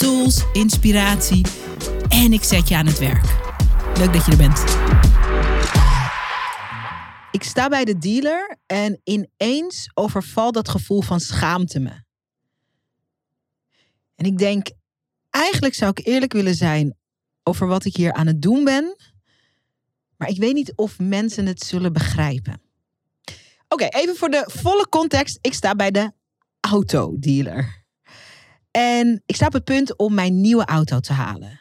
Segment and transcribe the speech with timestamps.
[0.00, 1.46] tools, inspiratie
[2.08, 3.24] en ik zet je aan het werk.
[3.98, 4.58] Leuk dat je er bent.
[7.30, 12.02] Ik sta bij de dealer en ineens overvalt dat gevoel van schaamte me.
[14.14, 14.70] En ik denk,
[15.30, 16.96] eigenlijk zou ik eerlijk willen zijn
[17.42, 18.96] over wat ik hier aan het doen ben.
[20.16, 22.60] Maar ik weet niet of mensen het zullen begrijpen.
[23.68, 25.38] Oké, even voor de volle context.
[25.40, 26.12] Ik sta bij de
[26.60, 27.79] autodealer.
[28.70, 31.60] En ik sta op het punt om mijn nieuwe auto te halen.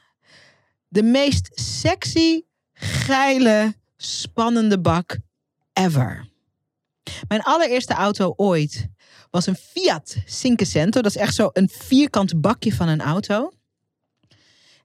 [0.87, 2.41] De meest sexy,
[2.73, 5.17] geile, spannende bak
[5.73, 6.27] ever.
[7.27, 8.87] Mijn allereerste auto ooit
[9.29, 11.01] was een Fiat Cinquecento.
[11.01, 13.51] Dat is echt zo een vierkant bakje van een auto.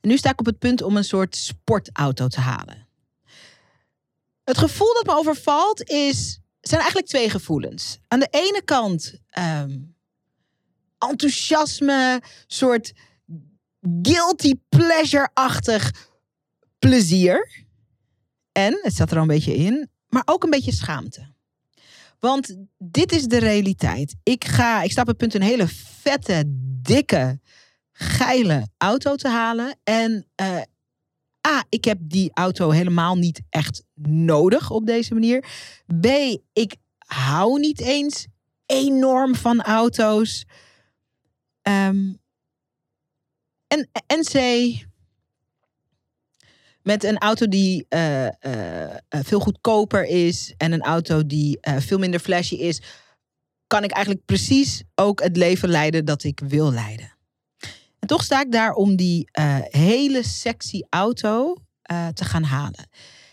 [0.01, 2.89] En nu sta ik op het punt om een soort sportauto te halen.
[4.45, 7.99] Het gevoel dat me overvalt is zijn eigenlijk twee gevoelens.
[8.09, 9.81] Aan de ene kant ehm,
[11.09, 12.93] enthousiasme, soort
[14.03, 15.91] guilty pleasure-achtig
[16.79, 17.65] plezier.
[18.53, 21.33] En, het zat er al een beetje in, maar ook een beetje schaamte.
[22.19, 24.15] Want dit is de realiteit.
[24.23, 25.69] Ik ga, ik sta op het punt een hele
[26.03, 26.43] vette,
[26.83, 27.41] dikke,
[27.93, 29.77] geile auto te halen.
[29.83, 30.61] En uh,
[31.49, 35.45] A, ik heb die auto helemaal niet echt nodig op deze manier.
[36.01, 36.07] B,
[36.53, 38.27] ik hou niet eens
[38.67, 40.45] enorm van auto's.
[41.69, 42.21] Um,
[43.67, 44.35] en, en C,
[46.83, 48.31] met een auto die uh, uh,
[49.09, 52.83] veel goedkoper is en een auto die veel minder flashy is,
[53.67, 57.17] kan ik eigenlijk precies ook het leven leiden dat ik wil leiden.
[57.99, 59.29] En toch sta ik daar om die
[59.69, 61.57] hele sexy auto
[62.13, 62.89] te gaan halen.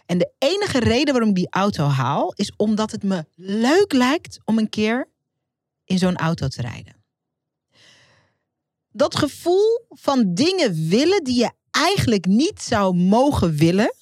[0.06, 4.40] En de enige reden waarom ik die auto haal, is omdat het me leuk lijkt
[4.46, 5.08] om een keer
[5.86, 7.01] in zo'n auto te rijden.
[8.92, 13.96] Dat gevoel van dingen willen die je eigenlijk niet zou mogen willen,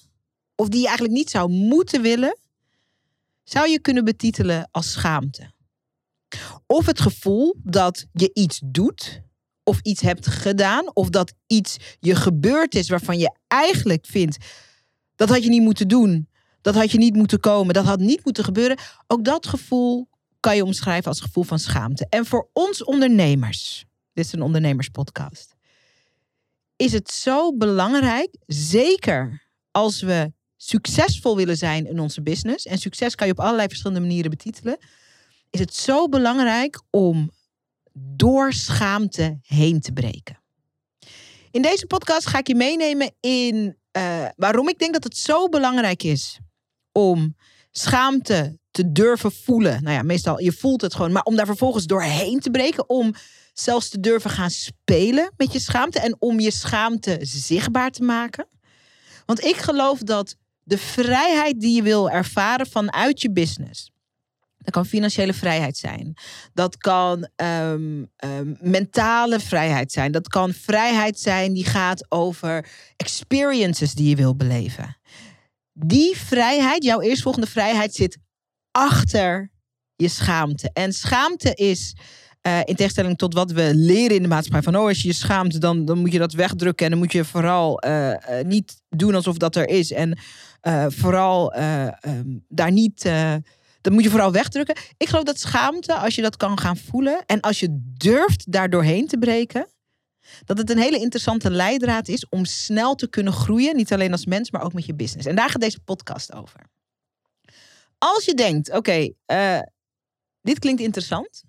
[0.54, 2.38] of die je eigenlijk niet zou moeten willen,
[3.44, 5.52] zou je kunnen betitelen als schaamte.
[6.66, 9.22] Of het gevoel dat je iets doet
[9.62, 14.36] of iets hebt gedaan of dat iets je gebeurd is waarvan je eigenlijk vindt
[15.20, 16.28] dat had je niet moeten doen,
[16.60, 18.78] dat had je niet moeten komen, dat had niet moeten gebeuren.
[19.06, 20.08] Ook dat gevoel
[20.40, 22.06] kan je omschrijven als gevoel van schaamte.
[22.08, 23.84] En voor ons ondernemers,
[24.20, 25.54] dit is een ondernemerspodcast,
[26.76, 33.14] is het zo belangrijk, zeker als we succesvol willen zijn in onze business, en succes
[33.14, 34.78] kan je op allerlei verschillende manieren betitelen,
[35.50, 37.30] is het zo belangrijk om
[37.92, 40.38] door schaamte heen te breken.
[41.50, 45.48] In deze podcast ga ik je meenemen in uh, waarom ik denk dat het zo
[45.48, 46.38] belangrijk is
[46.92, 47.36] om
[47.70, 49.82] schaamte te durven voelen.
[49.82, 53.14] Nou ja, meestal je voelt het gewoon, maar om daar vervolgens doorheen te breken, om
[53.52, 58.46] zelfs te durven gaan spelen met je schaamte en om je schaamte zichtbaar te maken.
[59.26, 63.90] Want ik geloof dat de vrijheid die je wil ervaren vanuit je business,
[64.58, 66.14] dat kan financiële vrijheid zijn.
[66.54, 70.12] Dat kan um, um, mentale vrijheid zijn.
[70.12, 74.96] Dat kan vrijheid zijn die gaat over experiences die je wil beleven.
[75.72, 78.18] Die vrijheid, jouw eerstvolgende vrijheid, zit
[78.70, 79.50] achter
[79.96, 80.70] je schaamte.
[80.72, 81.96] En schaamte is,
[82.46, 85.14] uh, in tegenstelling tot wat we leren in de maatschappij, van oh, als je je
[85.14, 86.84] schaamt, dan, dan moet je dat wegdrukken.
[86.84, 89.92] En dan moet je vooral uh, uh, niet doen alsof dat er is.
[89.92, 90.18] En
[90.88, 93.08] vooral um, daar niet
[93.80, 94.76] dat moet je vooral wegdrukken.
[94.96, 98.70] Ik geloof dat schaamte, als je dat kan gaan voelen en als je durft daar
[98.70, 99.66] doorheen te breken,
[100.44, 103.76] dat het een hele interessante leidraad is om snel te kunnen groeien.
[103.76, 105.26] Niet alleen als mens, maar ook met je business.
[105.26, 106.60] En daar gaat deze podcast over.
[108.00, 109.60] Als je denkt, oké, eh,
[110.42, 111.42] dit klinkt interessant.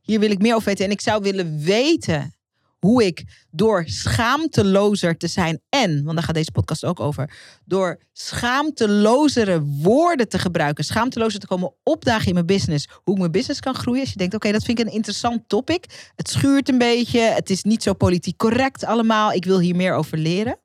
[0.00, 0.84] Hier wil ik meer over weten.
[0.84, 2.34] En ik zou willen weten
[2.78, 7.34] hoe ik door schaamtelozer te zijn en, want daar gaat deze podcast ook over,
[7.64, 13.32] door schaamtelozere woorden te gebruiken, schaamtelozer te komen opdagen in mijn business, hoe ik mijn
[13.32, 14.00] business kan groeien.
[14.00, 16.12] Als je denkt, oké, dat vind ik een interessant topic.
[16.16, 19.32] Het schuurt een beetje, het is niet zo politiek correct allemaal.
[19.32, 20.58] Ik wil hier meer over leren.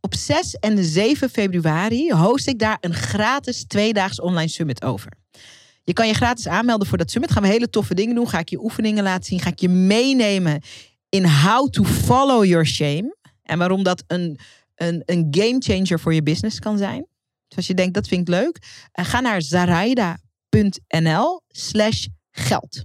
[0.00, 5.12] Op 6 en 7 februari host ik daar een gratis tweedaags online summit over.
[5.84, 7.30] Je kan je gratis aanmelden voor dat summit.
[7.30, 8.28] Gaan we hele toffe dingen doen.
[8.28, 9.40] Ga ik je oefeningen laten zien.
[9.40, 10.62] Ga ik je meenemen
[11.08, 13.16] in how to follow your shame.
[13.42, 14.38] En waarom dat een,
[14.74, 17.06] een, een game changer voor je business kan zijn.
[17.48, 18.58] Dus als je denkt, dat vind ik leuk.
[18.98, 22.84] Uh, ga naar zaraida.nl slash geld.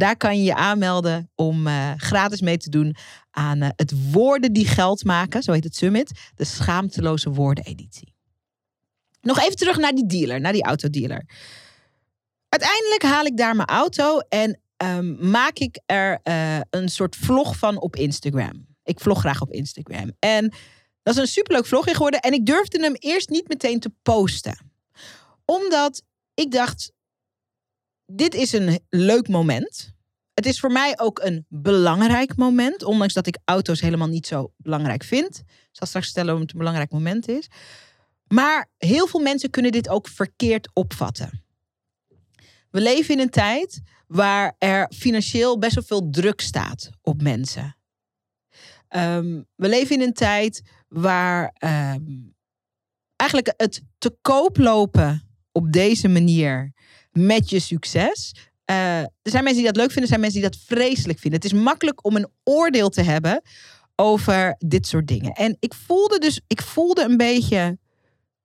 [0.00, 2.96] Daar kan je je aanmelden om uh, gratis mee te doen
[3.30, 5.42] aan uh, het Woorden die Geld maken.
[5.42, 6.30] Zo heet het summit.
[6.34, 8.14] De schaamteloze woordeneditie.
[9.20, 11.24] Nog even terug naar die dealer, naar die autodealer.
[12.48, 17.56] Uiteindelijk haal ik daar mijn auto en um, maak ik er uh, een soort vlog
[17.56, 18.66] van op Instagram.
[18.82, 20.12] Ik vlog graag op Instagram.
[20.18, 20.52] En
[21.02, 22.20] dat is een superleuk vlogje geworden.
[22.20, 24.58] En ik durfde hem eerst niet meteen te posten.
[25.44, 26.02] Omdat
[26.34, 26.92] ik dacht,
[28.10, 29.92] dit is een leuk moment.
[30.34, 32.82] Het is voor mij ook een belangrijk moment.
[32.82, 35.38] Ondanks dat ik auto's helemaal niet zo belangrijk vind.
[35.38, 37.48] Ik zal straks stellen waarom het een belangrijk moment is.
[38.26, 41.44] Maar heel veel mensen kunnen dit ook verkeerd opvatten.
[42.70, 47.76] We leven in een tijd waar er financieel best wel veel druk staat op mensen.
[48.88, 52.34] Um, we leven in een tijd waar um,
[53.16, 55.22] eigenlijk het te koop lopen
[55.52, 56.72] op deze manier
[57.10, 58.34] met je succes.
[58.70, 61.40] Uh, er zijn mensen die dat leuk vinden, er zijn mensen die dat vreselijk vinden.
[61.40, 63.42] Het is makkelijk om een oordeel te hebben
[63.94, 65.32] over dit soort dingen.
[65.32, 67.78] En ik voelde dus, ik voelde een beetje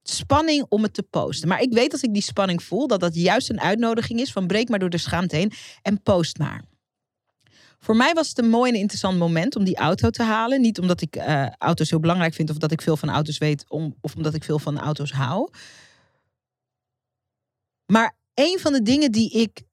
[0.03, 1.47] spanning om het te posten.
[1.47, 4.47] Maar ik weet als ik die spanning voel, dat dat juist een uitnodiging is van
[4.47, 5.51] breek maar door de schaamte heen
[5.81, 6.63] en post maar.
[7.79, 10.61] Voor mij was het een mooi en interessant moment om die auto te halen.
[10.61, 13.65] Niet omdat ik uh, auto's heel belangrijk vind of dat ik veel van auto's weet
[13.67, 15.49] om, of omdat ik veel van auto's hou.
[17.85, 19.63] Maar een van de dingen die ik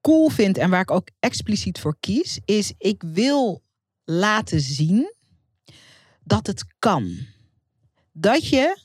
[0.00, 3.62] cool vind en waar ik ook expliciet voor kies, is ik wil
[4.04, 5.14] laten zien
[6.24, 7.26] dat het kan.
[8.12, 8.78] Dat je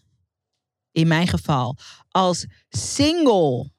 [0.91, 1.77] in mijn geval,
[2.09, 3.71] als single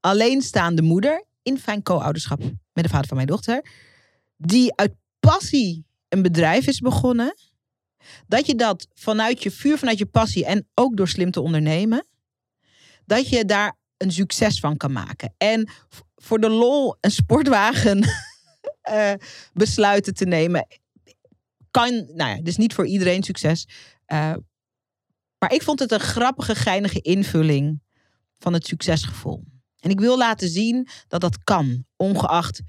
[0.00, 2.40] alleenstaande moeder in fijn co-ouderschap
[2.72, 3.70] met de vader van mijn dochter,
[4.36, 7.34] die uit passie een bedrijf is begonnen,
[8.26, 12.06] dat je dat vanuit je vuur, vanuit je passie en ook door slim te ondernemen,
[13.04, 15.34] dat je daar een succes van kan maken.
[15.38, 15.70] En
[16.16, 18.08] voor de lol een sportwagen
[18.90, 19.12] uh,
[19.52, 20.66] besluiten te nemen,
[21.70, 23.68] kan, nou ja, dus niet voor iedereen succes.
[24.06, 24.34] Uh,
[25.38, 27.82] maar ik vond het een grappige, geinige invulling
[28.38, 29.44] van het succesgevoel.
[29.80, 32.62] En ik wil laten zien dat dat kan, ongeacht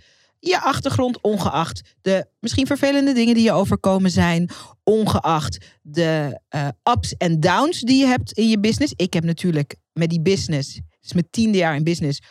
[0.43, 4.49] je achtergrond, ongeacht de misschien vervelende dingen die je overkomen zijn,
[4.83, 8.93] ongeacht de uh, ups en downs die je hebt in je business.
[8.95, 12.21] Ik heb natuurlijk met die business, is mijn tiende jaar in business,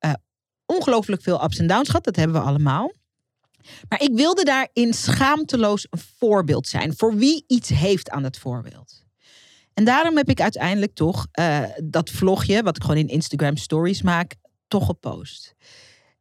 [0.00, 0.12] uh,
[0.66, 2.04] ongelooflijk veel ups en downs gehad.
[2.04, 2.92] Dat hebben we allemaal.
[3.88, 9.04] Maar ik wilde daarin schaamteloos een voorbeeld zijn voor wie iets heeft aan het voorbeeld.
[9.74, 14.02] En daarom heb ik uiteindelijk toch uh, dat vlogje, wat ik gewoon in Instagram stories
[14.02, 14.34] maak,
[14.68, 15.54] toch gepost.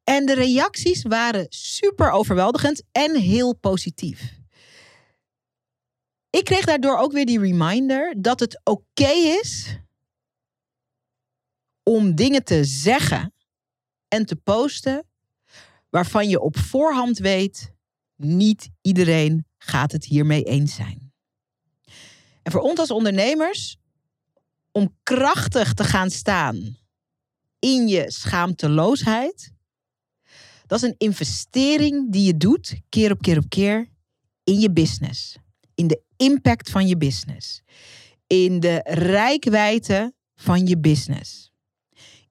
[0.04, 4.40] En de reacties waren super overweldigend en heel positief.
[6.30, 9.12] Ik kreeg daardoor ook weer die reminder dat het oké
[9.42, 9.78] is
[11.92, 13.34] om dingen te zeggen
[14.08, 15.06] en te posten
[15.90, 17.74] waarvan je op voorhand weet,
[18.16, 21.14] niet iedereen gaat het hiermee eens zijn.
[22.44, 23.78] En voor ons als ondernemers,
[24.72, 26.78] om krachtig te gaan staan
[27.60, 29.54] in je schaamteloosheid,
[30.68, 33.90] dat is een investering die je doet, keer op keer op keer,
[34.44, 35.38] in je business.
[35.76, 37.62] In de impact van je business.
[38.28, 41.51] In de rijkwijde van je business.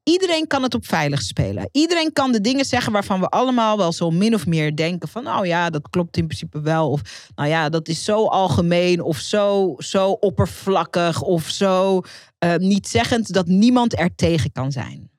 [0.02, 1.68] Iedereen kan het op veilig spelen.
[1.72, 5.22] Iedereen kan de dingen zeggen waarvan we allemaal wel zo min of meer denken van,
[5.22, 6.90] nou ja, dat klopt in principe wel.
[6.90, 12.00] Of nou ja, dat is zo algemeen of zo, zo oppervlakkig of zo
[12.44, 15.10] uh, niet zeggend dat niemand er tegen kan zijn.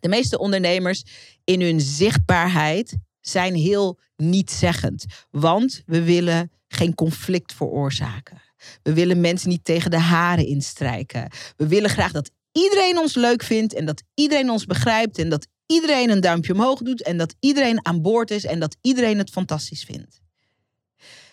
[0.00, 1.04] De meeste ondernemers
[1.44, 8.42] in hun zichtbaarheid zijn heel niet-zeggend, want we willen geen conflict veroorzaken.
[8.82, 11.30] We willen mensen niet tegen de haren instrijken.
[11.56, 15.46] We willen graag dat iedereen ons leuk vindt en dat iedereen ons begrijpt en dat
[15.66, 19.30] iedereen een duimpje omhoog doet en dat iedereen aan boord is en dat iedereen het
[19.30, 20.20] fantastisch vindt.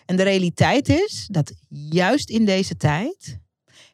[0.06, 3.38] En de realiteit is dat juist in deze tijd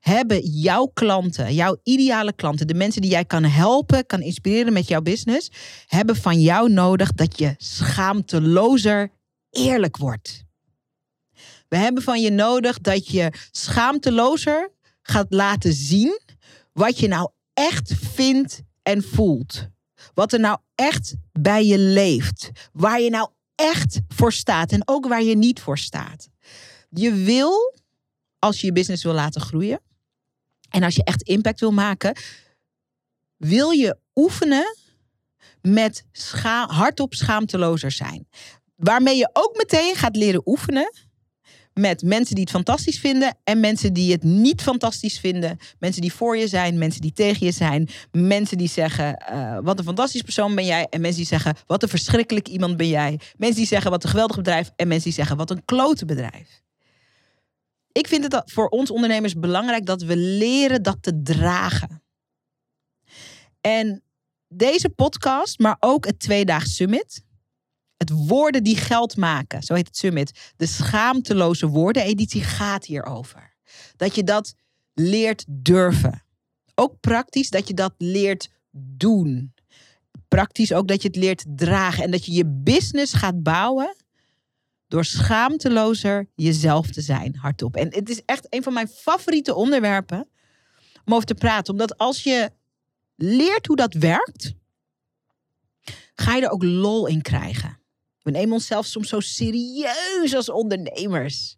[0.00, 4.88] hebben jouw klanten, jouw ideale klanten, de mensen die jij kan helpen, kan inspireren met
[4.88, 5.50] jouw business,
[5.87, 9.11] hebben van jou nodig dat je schaamtelozer
[9.50, 10.45] eerlijk wordt.
[11.68, 14.71] We hebben van je nodig dat je schaamtelozer
[15.02, 16.21] gaat laten zien
[16.76, 19.68] wat je nou echt vindt en voelt.
[20.14, 22.50] Wat er nou echt bij je leeft.
[22.73, 26.28] Waar je nou echt voor staat en ook waar je niet voor staat.
[26.88, 27.75] Je wil,
[28.38, 29.80] als je je business wil laten groeien
[30.71, 32.16] en als je echt impact wil maken,
[33.37, 34.76] wil je oefenen
[35.61, 36.04] met
[36.66, 38.28] hardop schaamtelozer zijn.
[38.75, 41.05] Waarmee je ook meteen gaat leren oefenen
[41.80, 45.59] met mensen die het fantastisch vinden en mensen die het niet fantastisch vinden.
[45.78, 47.88] Mensen die voor je zijn, mensen die tegen je zijn.
[48.12, 50.87] Mensen die zeggen, uh, wat een fantastisch persoon ben jij.
[50.90, 53.21] En mensen die zeggen, wat een verschrikkelijk iemand ben jij.
[53.37, 54.71] Mensen die zeggen, wat een geweldig bedrijf.
[54.76, 56.62] En mensen die zeggen, wat een klote bedrijf.
[57.92, 62.02] Ik vind het voor ons ondernemers belangrijk dat we leren dat te dragen.
[63.61, 64.02] En
[64.49, 67.25] deze podcast, maar ook het tweedaags summit
[67.97, 70.53] het woorden die geld maken, zo heet het summit.
[70.57, 73.55] De schaamteloze woordeneditie gaat hierover.
[73.97, 74.55] Dat je dat
[74.95, 76.23] leert durven.
[76.75, 79.55] Ook praktisch dat je dat leert doen.
[80.29, 83.97] Praktisch ook dat je het leert dragen en dat je je business gaat bouwen
[84.88, 87.76] door schaamtelozer jezelf te zijn, hardop.
[87.76, 90.29] En het is echt een van mijn favoriete onderwerpen
[91.05, 92.50] om over te praten, omdat als je
[93.17, 94.55] leert hoe dat werkt,
[96.15, 97.75] ga je er ook lol in krijgen.
[98.26, 101.56] We nemen onszelf soms zo serieus als ondernemers.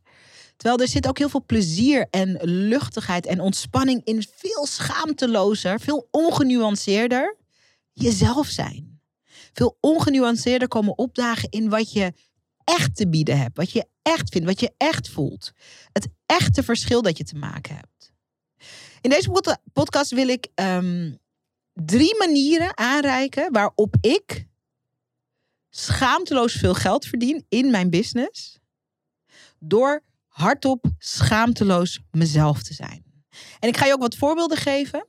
[0.57, 6.09] Terwijl er zit ook heel veel plezier en luchtigheid en ontspanning in veel schaamtelozer, veel
[6.11, 7.37] ongenuanceerder
[7.93, 9.01] jezelf zijn.
[9.53, 12.13] Veel ongenuanceerder komen opdagen in wat je
[12.65, 15.53] echt te bieden hebt, wat je echt vindt, wat je echt voelt.
[15.93, 18.13] Het echte verschil dat je te maken hebt.
[19.01, 21.19] In deze podcast wil ik um,
[21.73, 24.48] drie manieren aanreiken waarop ik
[25.71, 28.59] schaamteloos veel geld verdien in mijn business.
[29.59, 33.05] Door hardop schaamteloos mezelf te zijn.
[33.59, 35.07] En ik ga je ook wat voorbeelden geven.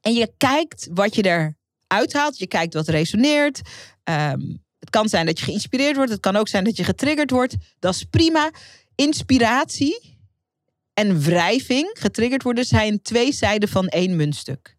[0.00, 2.38] En je kijkt wat je eruit haalt.
[2.38, 3.60] Je kijkt wat resoneert.
[4.04, 4.40] Ehm,
[4.78, 6.10] het kan zijn dat je geïnspireerd wordt.
[6.10, 7.56] Het kan ook zijn dat je getriggerd wordt.
[7.78, 8.50] Dat is prima.
[8.94, 10.18] Inspiratie
[10.94, 14.76] en wrijving, getriggerd worden, zijn twee zijden van één muntstuk.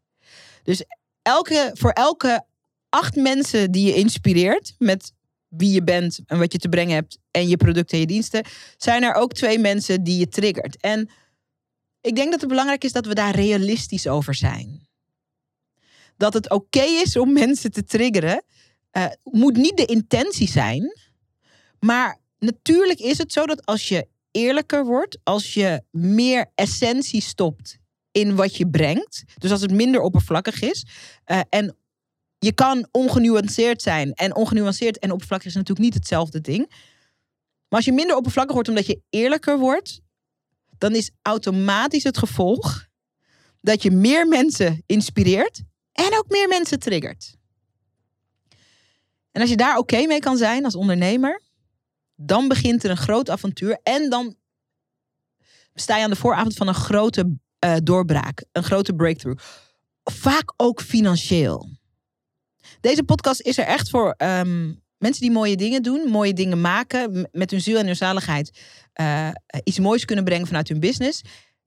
[0.63, 0.83] Dus
[1.21, 2.45] elke, voor elke
[2.89, 5.13] acht mensen die je inspireert met
[5.47, 8.45] wie je bent en wat je te brengen hebt en je producten en je diensten,
[8.77, 10.77] zijn er ook twee mensen die je triggert.
[10.81, 11.09] En
[12.01, 14.87] ik denk dat het belangrijk is dat we daar realistisch over zijn.
[16.17, 18.43] Dat het oké is om mensen te triggeren,
[18.91, 20.97] uh, moet niet de intentie zijn.
[21.79, 27.77] Maar natuurlijk is het zo dat als je eerlijker wordt, als je meer essentie stopt
[28.11, 30.85] in wat je brengt, dus als het minder oppervlakkig is
[31.25, 31.75] uh, en
[32.39, 34.13] je kan ongenuanceerd zijn.
[34.13, 36.67] En ongenuanceerd en oppervlakkig is natuurlijk niet hetzelfde ding.
[37.69, 40.01] Maar als je minder oppervlakkig wordt omdat je eerlijker wordt,
[40.77, 42.87] dan is automatisch het gevolg
[43.61, 47.35] dat je meer mensen inspireert en ook meer mensen triggert.
[49.31, 51.41] En als je daar oké mee kan zijn als ondernemer,
[52.15, 54.35] dan begint er een groot avontuur en dan
[55.73, 59.43] sta je aan de vooravond van een grote uh, doorbraak, een grote breakthrough.
[60.03, 61.76] Vaak ook financieel.
[62.87, 67.29] Deze podcast is er echt voor ehm, mensen die mooie dingen doen, mooie dingen maken,
[67.31, 68.59] met hun ziel en hun zaligheid
[69.01, 69.29] uh,
[69.63, 71.21] iets moois kunnen brengen vanuit hun business.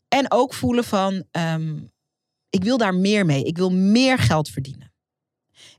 [0.08, 1.78] En ook voelen van, ehm,
[2.50, 3.44] ik wil daar meer mee.
[3.44, 4.92] Ik wil meer geld verdienen.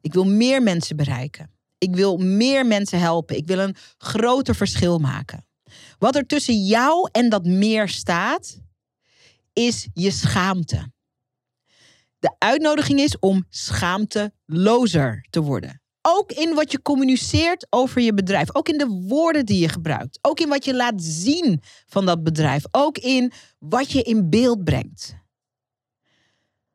[0.02, 1.52] Ik wil meer mensen bereiken.
[1.78, 3.38] Ik wil meer mensen helpen.
[3.38, 5.46] Ik wil een groter verschil maken.
[5.98, 8.60] Wat er tussen jou en dat meer staat,
[9.54, 10.92] is je schaamte.
[12.22, 15.82] De uitnodiging is om schaamtelozer te worden.
[16.02, 18.56] Ook in wat je communiceert over je bedrijf.
[18.56, 20.20] Ook in de woorden die je gebruikt.
[20.22, 22.64] Ook in wat je laat zien van dat bedrijf.
[22.72, 25.16] Ook in wat je in beeld brengt.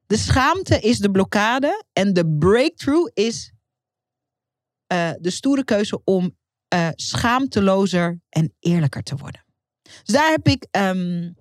[0.07, 3.53] De schaamte is de blokkade en de breakthrough is
[4.93, 6.37] uh, de stoere keuze om
[6.75, 9.45] uh, schaamtelozer en eerlijker te worden.
[9.83, 11.35] Dus daar heb ik um,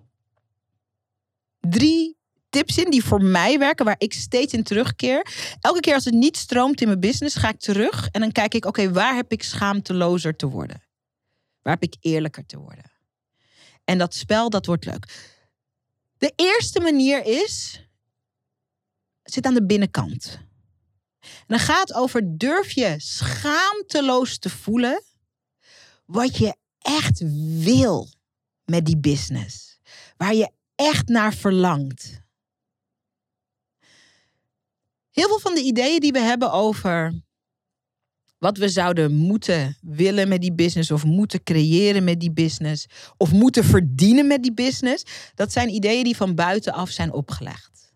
[1.60, 2.18] drie
[2.56, 5.28] tips in die voor mij werken, waar ik steeds in terugkeer.
[5.62, 8.54] Elke keer als het niet stroomt in mijn business, ga ik terug en dan kijk
[8.54, 10.84] ik, oké, waar heb ik schaamtelozer te worden?
[11.62, 12.92] Waar heb ik eerlijker te worden?
[13.84, 15.34] En dat spel, dat wordt leuk.
[16.18, 17.82] De eerste manier is,
[19.24, 20.40] zit aan de binnenkant.
[21.20, 25.04] En dan gaat over, durf je schaamteloos te voelen
[26.06, 27.24] wat je echt
[27.64, 28.10] wil
[28.66, 29.80] met die business.
[30.18, 32.24] Waar je echt naar verlangt.
[35.16, 37.14] Heel veel van de ideeën die we hebben over
[38.38, 42.86] wat we zouden moeten willen met die business of moeten creëren met die business
[43.18, 45.06] of moeten verdienen met die business,
[45.36, 47.94] dat zijn ideeën die van buitenaf zijn opgelegd.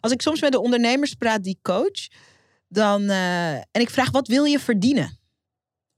[0.00, 2.08] Als ik soms met de ondernemers praat die coach,
[2.68, 5.18] dan uh, en ik vraag wat wil je verdienen?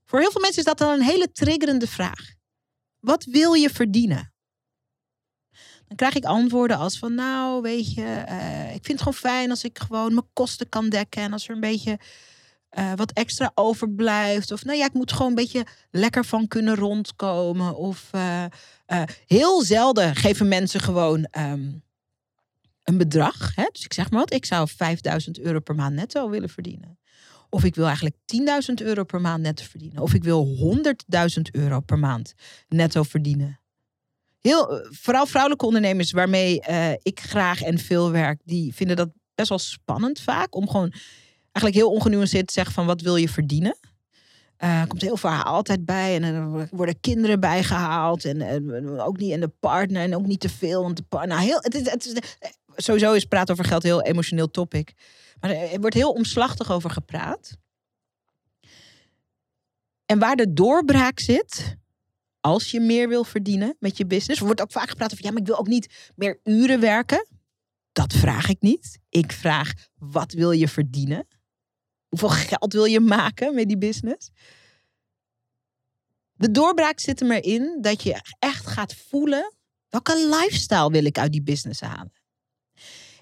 [0.05, 2.35] Voor heel veel mensen is dat dan een hele triggerende vraag.
[3.01, 4.34] Wat wil je verdienen?
[5.89, 9.51] Dan krijg ik antwoorden als van, nou, weet je, uh, ik vind het gewoon fijn
[9.51, 11.23] als ik gewoon mijn kosten kan dekken.
[11.23, 11.99] En als er een beetje
[12.75, 14.53] eh, wat extra overblijft.
[14.53, 17.77] Of nou ja, ik moet gewoon een beetje lekker van kunnen rondkomen.
[17.77, 18.45] Of eh,
[18.87, 21.73] eh, heel zelden geven mensen gewoon ehm,
[22.83, 23.55] een bedrag.
[23.55, 23.69] Hè?
[23.73, 26.99] Dus ik zeg maar wat, ik zou 5000 euro per maand netto willen verdienen.
[27.49, 28.17] Of ik wil eigenlijk
[28.69, 30.03] 10.000 euro per maand netto verdienen.
[30.03, 30.47] Of ik wil
[31.37, 32.35] 100.000 euro per maand
[32.69, 33.61] netto verdienen.
[34.45, 36.61] Heel, vooral vrouwelijke ondernemers waarmee
[37.03, 40.55] ik graag en veel werk, die vinden dat best wel spannend vaak.
[40.55, 40.93] Om gewoon
[41.53, 43.77] eigenlijk heel ongenuanceerd te zeggen van wat wil je verdienen.
[44.59, 46.15] Uh, komt heel verhaal altijd bij.
[46.15, 48.25] En er worden kinderen bijgehaald.
[48.25, 49.33] En, ook niet.
[49.33, 50.03] En de partner.
[50.03, 50.83] En ook niet te veel.
[50.83, 51.01] Want.
[51.11, 52.37] Nou, heel, het het
[52.77, 54.93] sowieso is praten over geld een heel emotioneel topic.
[55.41, 57.57] Maar er wordt heel omslachtig over gepraat.
[60.07, 61.77] En waar de doorbraak zit,
[62.45, 65.41] als je meer wil verdienen met je business, wordt ook vaak gepraat over ja, maar
[65.41, 67.27] ik wil ook niet meer uren werken.
[67.93, 68.99] Dat vraag ik niet.
[69.09, 71.27] Ik vraag wat wil je verdienen?
[72.09, 74.31] Hoeveel geld wil je maken met die business?
[76.33, 79.55] De doorbraak zit er maar in dat je echt gaat voelen
[79.89, 82.13] welke lifestyle wil ik uit die business halen.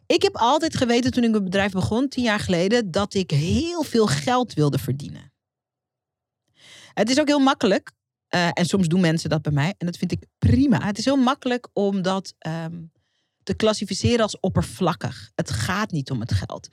[0.06, 3.82] Ik heb altijd geweten toen ik mijn bedrijf begon, tien jaar geleden, dat ik heel
[3.82, 5.32] veel geld wilde verdienen.
[6.94, 7.92] Het is ook heel makkelijk,
[8.34, 10.86] uh, en soms doen mensen dat bij mij, en dat vind ik prima.
[10.86, 12.92] Het is heel makkelijk om dat um,
[13.42, 15.30] te klassificeren als oppervlakkig.
[15.34, 16.68] Het gaat niet om het geld.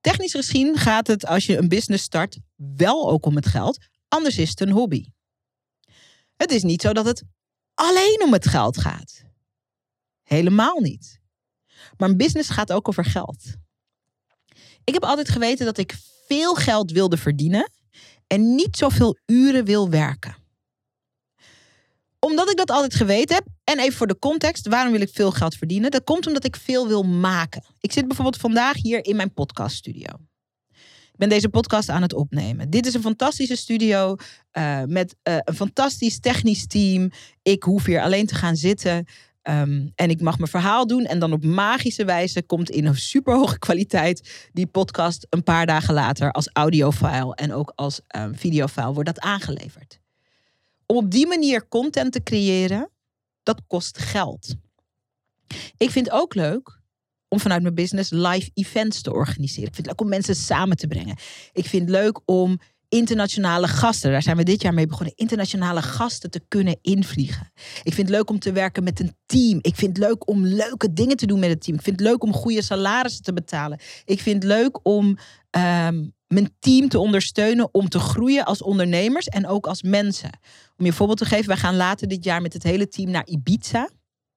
[0.00, 3.78] Technisch gezien gaat het als je een business start wel ook om het geld,
[4.08, 5.04] anders is het een hobby.
[6.36, 7.22] Het is niet zo dat het
[7.74, 9.24] alleen om het geld gaat.
[10.22, 11.20] Helemaal niet.
[11.96, 13.44] Maar een business gaat ook over geld.
[14.84, 17.70] Ik heb altijd geweten dat ik veel geld wilde verdienen
[18.26, 20.36] en niet zoveel uren wil werken.
[22.20, 25.30] Omdat ik dat altijd geweten heb, en even voor de context, waarom wil ik veel
[25.30, 25.90] geld verdienen?
[25.90, 27.62] Dat komt omdat ik veel wil maken.
[27.80, 30.12] Ik zit bijvoorbeeld vandaag hier in mijn podcaststudio.
[31.12, 32.70] Ik ben deze podcast aan het opnemen.
[32.70, 34.16] Dit is een fantastische studio
[34.52, 37.10] uh, met uh, een fantastisch technisch team.
[37.42, 39.06] Ik hoef hier alleen te gaan zitten.
[39.42, 41.04] Um, en ik mag mijn verhaal doen.
[41.04, 45.94] En dan op magische wijze komt in een superhoge kwaliteit die podcast een paar dagen
[45.94, 50.00] later als audiofile en ook als um, videofile wordt dat aangeleverd.
[50.90, 52.90] Om op die manier content te creëren,
[53.42, 54.54] dat kost geld.
[55.76, 56.80] Ik vind het ook leuk
[57.28, 59.68] om vanuit mijn business live events te organiseren.
[59.68, 61.16] Ik vind het leuk om mensen samen te brengen.
[61.52, 65.82] Ik vind het leuk om internationale gasten, daar zijn we dit jaar mee begonnen, internationale
[65.82, 67.52] gasten te kunnen invliegen.
[67.82, 69.58] Ik vind het leuk om te werken met een team.
[69.62, 71.76] Ik vind het leuk om leuke dingen te doen met het team.
[71.76, 73.78] Ik vind het leuk om goede salarissen te betalen.
[74.04, 75.18] Ik vind het leuk om
[75.50, 80.30] um, mijn team te ondersteunen om te groeien als ondernemers en ook als mensen.
[80.76, 83.26] Om je voorbeeld te geven, wij gaan later dit jaar met het hele team naar
[83.26, 83.90] Ibiza.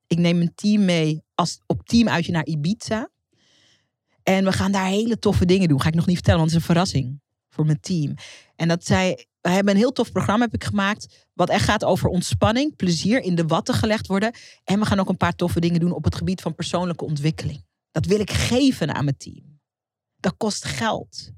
[0.08, 3.10] Ik neem mijn team mee als op teamuitje naar Ibiza.
[4.24, 5.82] En we gaan daar hele toffe dingen doen.
[5.82, 8.16] Ga ik nog niet vertellen, want het is een verrassing voor mijn team.
[8.56, 11.28] En dat zij, we hebben een heel tof programma heb ik gemaakt.
[11.34, 14.34] Wat echt gaat over ontspanning, plezier in de watten gelegd worden.
[14.64, 17.66] En we gaan ook een paar toffe dingen doen op het gebied van persoonlijke ontwikkeling.
[17.92, 19.60] Dat wil ik geven aan mijn team.
[20.20, 21.32] Dat kost geld.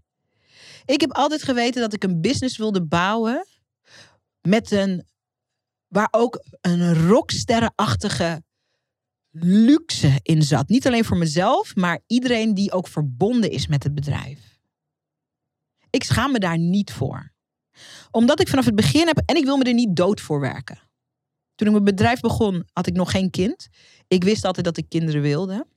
[0.86, 3.48] Ik heb altijd geweten dat ik een business wilde bouwen
[4.42, 5.06] met een
[5.88, 8.44] waar ook een rocksterrenachtige
[9.32, 10.70] luxe in zat.
[10.70, 14.60] Niet alleen voor mezelf, maar iedereen die ook verbonden is met het bedrijf.
[15.90, 17.32] Ik schaam me daar niet voor.
[18.12, 20.80] Omdat ik vanaf het begin heb en ik wil me er niet dood voor werken.
[21.56, 23.68] Toen ik mijn bedrijf begon, had ik nog geen kind.
[24.08, 25.68] Ik wist altijd dat ik kinderen wilde.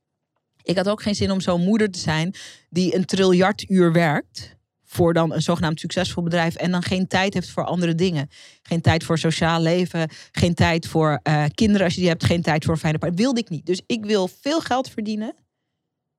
[0.62, 2.34] Ik had ook geen zin om zo'n moeder te zijn
[2.68, 4.55] die een triljard uur werkt
[4.86, 8.28] voor dan een zogenaamd succesvol bedrijf en dan geen tijd heeft voor andere dingen.
[8.62, 12.42] Geen tijd voor sociaal leven, geen tijd voor uh, kinderen als je die hebt, geen
[12.42, 13.20] tijd voor een fijne partner.
[13.20, 13.66] Wilde ik niet.
[13.66, 15.34] Dus ik wil veel geld verdienen,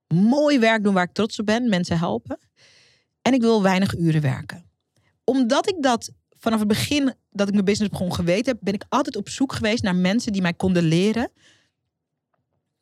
[0.08, 2.40] mooi werk doen waar ik trots op ben, mensen helpen.
[3.22, 4.66] En ik wil weinig uren werken.
[5.24, 8.86] Omdat ik dat vanaf het begin dat ik mijn business begon geweten heb, ben ik
[8.90, 11.32] altijd op zoek geweest naar mensen die mij konden leren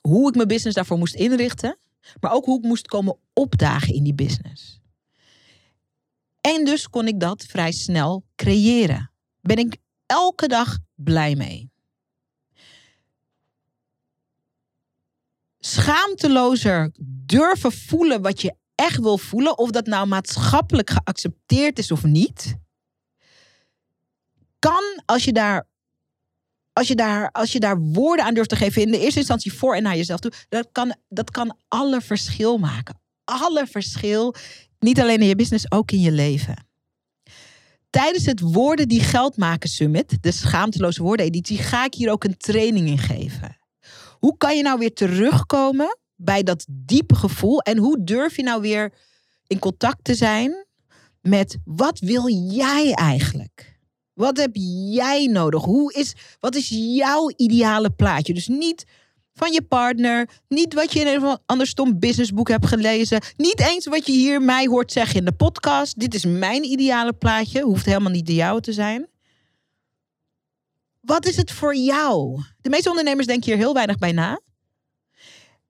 [0.08, 1.78] hoe ik mijn business daarvoor moest inrichten,
[2.20, 4.75] maar ook hoe ik moest komen opdagen in die business.
[6.46, 9.12] En dus kon ik dat vrij snel creëren.
[9.42, 11.72] Ben ik elke dag blij mee.
[15.60, 16.92] Schaamtelozer
[17.26, 22.56] durven voelen wat je echt wil voelen, of dat nou maatschappelijk geaccepteerd is of niet,
[24.60, 25.68] kan als je daar
[26.74, 29.54] als je, daar, als je daar woorden aan durft te geven, in de eerste instantie
[29.54, 33.00] voor en naar jezelf toe, dat kan, dat kan alle verschil maken.
[33.24, 34.36] Alle verschil
[34.80, 36.66] niet alleen in je business, ook in je leven.
[37.90, 42.38] Tijdens het Woorden die Geld maken Summit, de schaamteloze woordeneditie, ga ik hier ook een
[42.38, 43.58] training in geven.
[44.20, 48.62] Hoe kan je nou weer terugkomen bij dat diepe gevoel en hoe durf je nou
[48.62, 48.94] weer
[49.48, 50.66] in contact te zijn
[51.22, 53.80] met wat wil jij eigenlijk?
[54.14, 54.52] Wat heb
[54.90, 55.64] jij nodig?
[55.64, 58.34] Hoe is, wat is jouw ideale plaatje?
[58.34, 58.86] Dus niet
[59.36, 63.86] van je partner, niet wat je in een ander stom businessboek hebt gelezen, niet eens
[63.86, 66.00] wat je hier mij hoort zeggen in de podcast.
[66.00, 69.08] Dit is mijn ideale plaatje, hoeft helemaal niet de jouwe te zijn.
[71.02, 72.42] Wat is het voor jou?
[72.62, 74.40] De meeste ondernemers denken hier heel weinig bij na.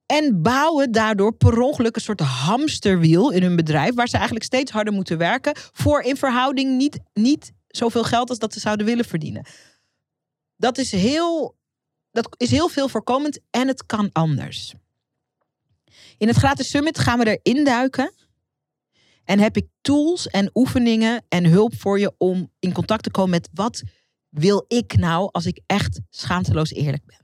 [0.06, 4.72] En bouwen daardoor per ongeluk een soort hamsterwiel in hun bedrijf, waar ze eigenlijk steeds
[4.72, 9.06] harder moeten werken voor in verhouding niet, niet zoveel geld als dat ze zouden willen
[9.06, 9.46] verdienen.
[10.58, 11.56] Dat is heel,
[12.16, 14.74] dat is heel veel voorkomend en het kan anders.
[16.18, 18.14] In het gratis summit gaan we erin duiken.
[19.24, 23.30] En heb ik tools en oefeningen en hulp voor je om in contact te komen
[23.30, 23.84] met wat
[24.30, 27.20] wil ik nou als ik echt schaamteloos eerlijk ben.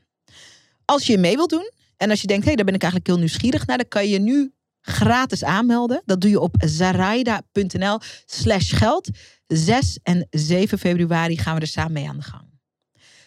[0.86, 3.12] Als je mee wilt doen en als je denkt, hé, hey, daar ben ik eigenlijk
[3.12, 6.01] heel nieuwsgierig naar, dan kan je nu gratis aanmelden.
[6.06, 9.10] Dat doe je op zaraida.nl slash geld.
[9.47, 12.51] 6 en 7 februari gaan we er samen mee aan de gang.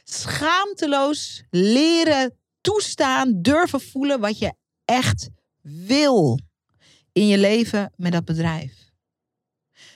[0.04, 5.28] Schaamteloos leren, toestaan, durven voelen wat je echt
[5.60, 6.38] wil
[7.12, 8.92] in je leven met dat bedrijf.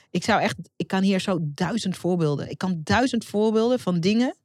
[0.09, 2.49] Ik zou echt, ik kan hier zo duizend voorbeelden.
[2.49, 4.37] Ik kan duizend voorbeelden van dingen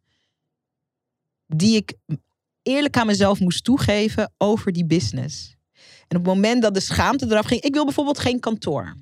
[1.46, 1.94] die ik
[2.62, 5.56] eerlijk aan mezelf moest toegeven over die business.
[6.08, 8.94] En op het moment dat de schaamte eraf ging, ik wil bijvoorbeeld geen kantoor.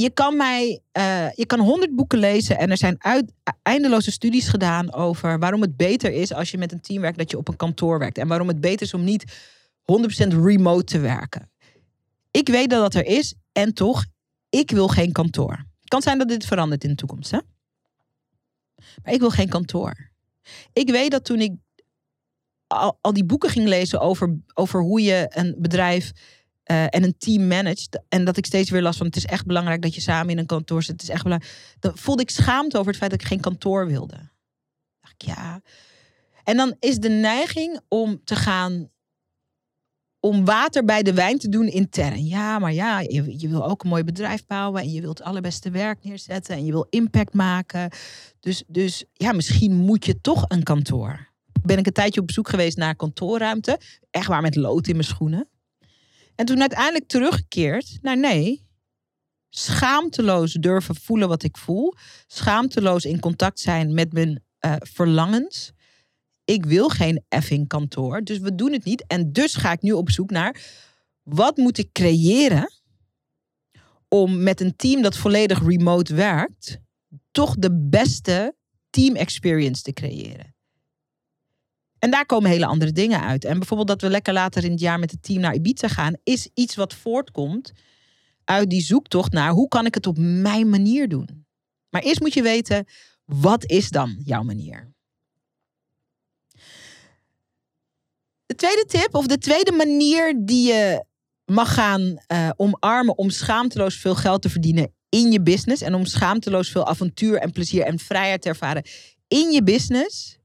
[0.00, 3.32] Je kan mij, uh, je kan honderd boeken lezen en er zijn uit,
[3.62, 7.30] eindeloze studies gedaan over waarom het beter is als je met een team werkt dat
[7.30, 8.18] je op een kantoor werkt.
[8.18, 9.24] En waarom het beter is om niet
[10.24, 11.50] 100% remote te werken.
[12.30, 14.04] Ik weet dat dat er is en toch,
[14.48, 15.52] ik wil geen kantoor.
[15.80, 17.38] Het kan zijn dat dit verandert in de toekomst, hè?
[19.02, 20.10] Maar ik wil geen kantoor.
[20.72, 21.52] Ik weet dat toen ik
[22.66, 26.12] al, al die boeken ging lezen over, over hoe je een bedrijf
[26.70, 28.00] uh, en een team managt.
[28.08, 30.38] En dat ik steeds weer last van het is echt belangrijk dat je samen in
[30.38, 30.92] een kantoor zit.
[30.92, 31.76] Het is echt belangrijk.
[31.80, 34.30] Dan voelde ik schaamte over het feit dat ik geen kantoor wilde.
[35.00, 35.60] Dacht ik, ja.
[36.44, 38.90] En dan is de neiging om te gaan
[40.20, 42.26] om water bij de wijn te doen intern.
[42.26, 45.26] Ja, maar ja, je, je, wil ook een mooi bedrijf bouwen en je wilt het
[45.26, 47.90] allerbeste werk neerzetten en je wil impact maken.
[48.40, 51.28] Dus, dus ja, misschien moet je toch een kantoor.
[51.62, 53.80] Ben ik een tijdje op bezoek geweest naar kantoorruimte,
[54.10, 55.48] echt waar met lood in mijn schoenen.
[56.40, 58.66] En toen uiteindelijk teruggekeerd naar nee,
[59.48, 61.94] schaamteloos durven voelen wat ik voel,
[62.26, 65.72] schaamteloos in contact zijn met mijn uh, verlangens
[66.44, 69.04] ik wil geen effing kantoor, dus we doen het niet.
[69.06, 70.60] En dus ga ik nu op zoek naar
[71.22, 72.72] wat moet ik creëren
[74.08, 76.78] om met een team dat volledig remote werkt,
[77.30, 78.54] toch de beste
[78.90, 80.54] team experience te creëren.
[82.00, 83.44] En daar komen hele andere dingen uit.
[83.44, 86.16] En bijvoorbeeld dat we lekker later in het jaar met het team naar Ibiza gaan,
[86.22, 87.72] is iets wat voortkomt
[88.44, 91.46] uit die zoektocht naar hoe kan ik het op mijn manier doen.
[91.90, 92.86] Maar eerst moet je weten,
[93.24, 94.92] wat is dan jouw manier?
[98.46, 101.04] De tweede tip, of de tweede manier die je
[101.44, 102.00] mag gaan
[102.32, 106.86] uh, omarmen om schaamteloos veel geld te verdienen in je business en om schaamteloos veel
[106.86, 108.84] avontuur en plezier en vrijheid te ervaren
[109.28, 110.38] in je business,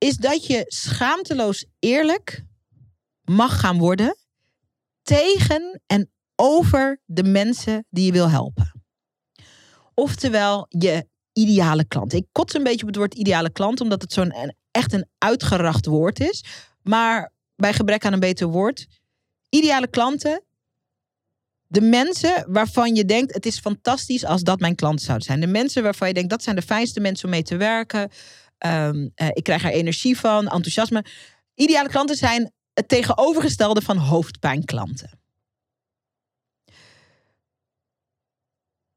[0.00, 2.44] is dat je schaamteloos eerlijk
[3.24, 4.16] mag gaan worden
[5.02, 8.82] tegen en over de mensen die je wil helpen.
[9.94, 12.12] Oftewel je ideale klant.
[12.12, 15.86] Ik kots een beetje op het woord ideale klant, omdat het zo'n echt een uitgeracht
[15.86, 16.44] woord is.
[16.82, 18.86] Maar bij gebrek aan een beter woord,
[19.48, 20.44] ideale klanten.
[21.66, 25.40] De mensen waarvan je denkt, het is fantastisch als dat mijn klanten zouden zijn.
[25.40, 28.10] De mensen waarvan je denkt, dat zijn de fijnste mensen om mee te werken.
[28.60, 31.04] Ehm, eh, ik krijg er energie van, enthousiasme.
[31.54, 35.18] Ideale klanten zijn het tegenovergestelde van hoofdpijnklanten.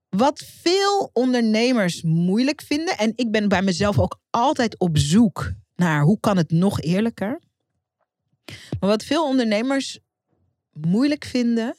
[0.10, 6.02] Wat veel ondernemers moeilijk vinden, en ik ben bij mezelf ook altijd op zoek naar
[6.02, 7.40] hoe kan het nog eerlijker.
[8.80, 10.00] Maar wat veel ondernemers
[10.72, 11.78] moeilijk vinden,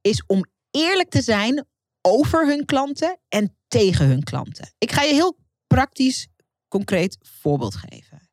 [0.00, 1.66] is om eerlijk te zijn
[2.00, 4.72] over hun klanten en tegen hun klanten.
[4.78, 6.28] Ik ga je heel praktisch,
[6.68, 8.28] concreet voorbeeld geven.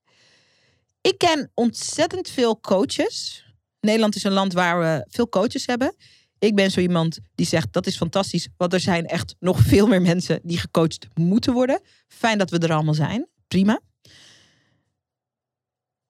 [1.01, 3.45] Ik ken ontzettend veel coaches.
[3.79, 5.95] Nederland is een land waar we veel coaches hebben.
[6.39, 9.87] Ik ben zo iemand die zegt dat is fantastisch, want er zijn echt nog veel
[9.87, 11.81] meer mensen die gecoacht moeten worden.
[12.07, 13.27] Fijn dat we er allemaal zijn.
[13.47, 13.81] Prima.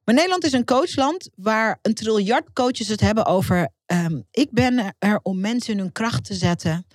[0.03, 3.69] Maar Nederland is een coachland waar een triljard coaches het hebben over.
[3.85, 6.85] Um, ik ben er om mensen in hun kracht te zetten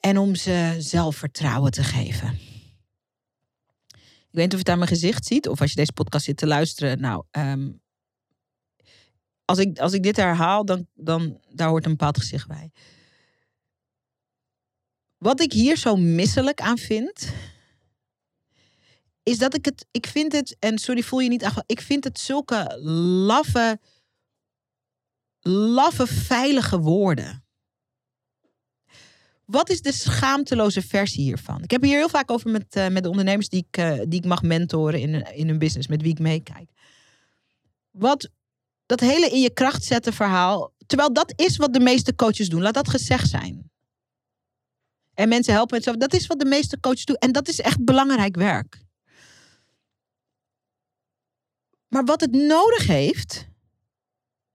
[0.00, 2.51] en om ze zelfvertrouwen te geven.
[4.32, 6.24] Ik weet niet of je het aan mijn gezicht ziet of als je deze podcast
[6.24, 7.00] zit te luisteren.
[7.00, 7.82] Nou, um,
[9.44, 12.70] als, ik, als ik dit herhaal, dan, dan daar hoort een bepaald gezicht bij.
[15.18, 17.32] Wat ik hier zo misselijk aan vind,
[19.22, 22.18] is dat ik het, ik vind het, en sorry, voel je niet ik vind het
[22.18, 22.78] zulke
[23.26, 23.80] laffe,
[25.40, 27.44] laffe, veilige woorden.
[29.44, 31.62] Wat is de schaamteloze versie hiervan?
[31.62, 34.18] Ik heb hier heel vaak over met, uh, met de ondernemers die ik, uh, die
[34.18, 36.70] ik mag mentoren in, in hun business, met wie ik meekijk.
[37.90, 38.30] Wat
[38.86, 42.62] dat hele in je kracht zetten verhaal, terwijl dat is wat de meeste coaches doen,
[42.62, 43.70] laat dat gezegd zijn.
[45.14, 47.60] En mensen helpen met zo, dat is wat de meeste coaches doen en dat is
[47.60, 48.80] echt belangrijk werk.
[51.88, 53.48] Maar wat het nodig heeft,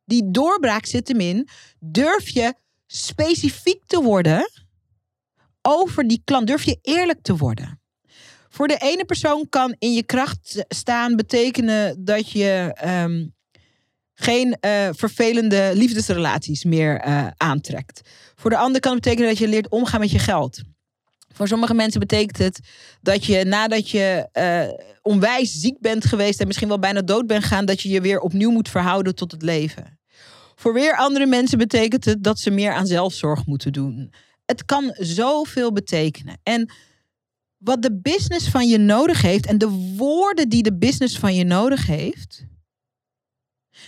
[0.05, 1.47] die doorbraak zit hem in,
[1.79, 2.53] durf je
[2.85, 4.49] specifiek te worden
[5.67, 7.81] over die klant, durf je eerlijk te worden.
[8.49, 13.35] Voor de ene persoon kan in je kracht staan betekenen dat je um,
[14.13, 18.01] geen uh, vervelende liefdesrelaties meer uh, aantrekt.
[18.35, 20.61] Voor de ander kan het betekenen dat je leert omgaan met je geld.
[21.33, 22.59] Voor sommige mensen betekent het
[23.01, 27.43] dat je nadat je uh, onwijs ziek bent geweest en misschien wel bijna dood bent
[27.43, 29.99] gegaan, dat je je weer opnieuw moet verhouden tot het leven.
[30.55, 34.13] Voor weer andere mensen betekent het dat ze meer aan zelfzorg moeten doen.
[34.47, 36.39] Het kan zoveel betekenen.
[36.43, 36.71] En
[37.57, 41.43] wat de business van je nodig heeft en de woorden die de business van je
[41.43, 42.45] nodig heeft,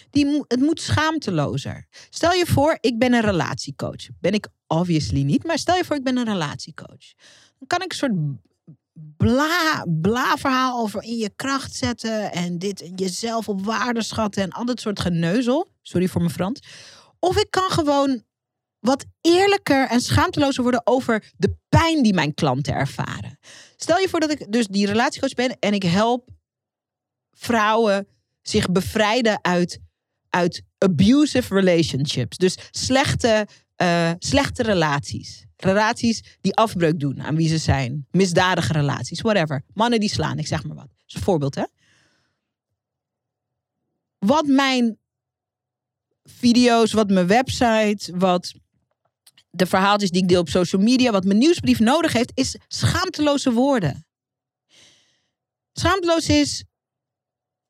[0.10, 1.88] die, het moet schaamtelozer.
[2.10, 4.08] Stel je voor, ik ben een relatiecoach.
[4.20, 7.14] Ben ik obviously niet, maar stel je voor, ik ben een relatiecoach.
[7.58, 8.14] Dan kan ik een soort
[9.18, 14.44] bla, bla verhaal over in je kracht zetten en dit en jezelf op waarde schatten
[14.44, 15.72] en al dat soort geneuzel.
[15.82, 16.60] Sorry voor mijn Frans.
[17.20, 18.24] Of ik kan gewoon
[18.80, 23.40] wat eerlijker en schaamtelozer worden over de pijn die mijn klanten ervaren.
[23.76, 26.28] Stel je voor dat ik dus die relatiecoach ben en ik help
[27.32, 28.08] vrouwen
[28.42, 29.80] zich bevrijden uit,
[30.30, 32.38] uit abusive relationships.
[32.38, 33.48] Dus slechte,
[33.82, 35.46] uh, slechte relaties.
[35.56, 38.08] Relaties die afbreuk doen aan wie ze zijn.
[38.12, 39.64] Misdadige relaties, whatever.
[39.74, 40.88] Mannen die slaan, ik zeg maar wat.
[40.88, 41.64] Dat is een voorbeeld, hè?
[44.18, 44.98] Wat mijn
[46.24, 48.54] video's, wat mijn website, wat
[49.50, 53.52] de verhaaltjes die ik deel op social media, wat mijn nieuwsbrief nodig heeft, is schaamteloze
[53.52, 54.06] woorden.
[55.74, 56.64] Schaamteloos is.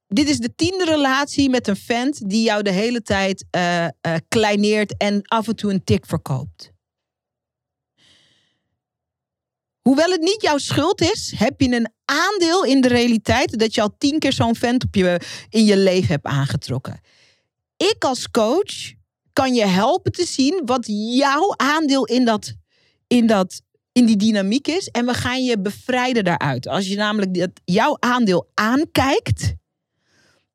[0.08, 3.90] Dit is de tiende relatie met een vent die jou de hele tijd uh, uh,
[4.28, 6.72] kleineert en af en toe een tik verkoopt.
[9.82, 13.82] Hoewel het niet jouw schuld is, heb je een aandeel in de realiteit dat je
[13.82, 17.00] al tien keer zo'n vent op je, in je leven hebt aangetrokken.
[17.78, 18.94] Ik als coach
[19.40, 20.84] kan je helpen te zien wat
[21.18, 22.54] jouw aandeel in, dat,
[23.08, 24.88] in, dat, in die dynamiek is.
[24.88, 26.68] En we gaan je bevrijden daaruit.
[26.68, 29.54] Als je namelijk dat, jouw aandeel aankijkt,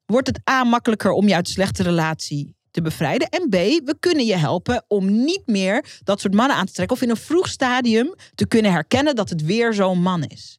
[0.06, 3.28] wordt het A makkelijker om je uit slechte relatie te bevrijden.
[3.28, 6.96] En B, we kunnen je helpen om niet meer dat soort mannen aan te trekken.
[6.96, 10.58] Of in een vroeg stadium te kunnen herkennen dat het weer zo'n man is.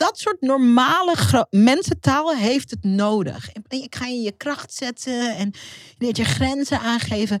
[0.00, 3.52] Dat soort normale mensentaal heeft het nodig.
[3.68, 5.52] Ik ga je je kracht zetten en
[5.98, 7.40] je je grenzen aangeven.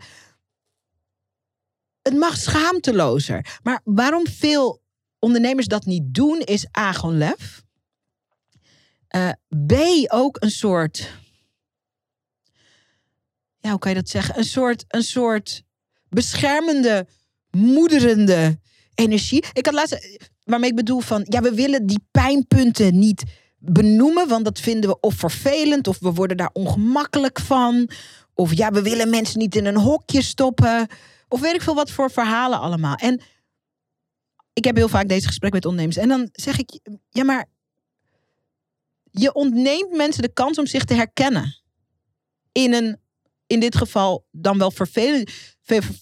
[2.02, 3.58] Het mag schaamtelozer.
[3.62, 4.82] Maar waarom veel
[5.18, 7.62] ondernemers dat niet doen, is A, gewoon lef.
[9.16, 9.30] Uh,
[9.66, 9.72] B,
[10.12, 11.10] ook een soort
[13.60, 14.38] ja, hoe kan je dat zeggen?
[14.38, 15.62] Een soort, een soort
[16.08, 17.06] beschermende,
[17.50, 18.58] moederende
[18.94, 19.44] energie.
[19.52, 23.22] Ik had laatst, waarmee ik bedoel van, ja, we willen die pijnpunten niet
[23.58, 27.90] benoemen, want dat vinden we of vervelend, of we worden daar ongemakkelijk van.
[28.34, 30.86] Of ja, we willen mensen niet in een hokje stoppen.
[31.28, 32.94] Of weet ik veel wat voor verhalen allemaal.
[32.94, 33.20] En
[34.52, 35.96] ik heb heel vaak deze gesprek met ondernemers.
[35.96, 37.46] En dan zeg ik, ja, maar
[39.10, 41.56] je ontneemt mensen de kans om zich te herkennen
[42.52, 42.98] in een
[43.46, 45.30] in dit geval dan wel vervelende,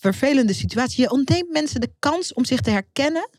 [0.00, 1.02] vervelende situatie.
[1.02, 3.30] Je ontneemt mensen de kans om zich te herkennen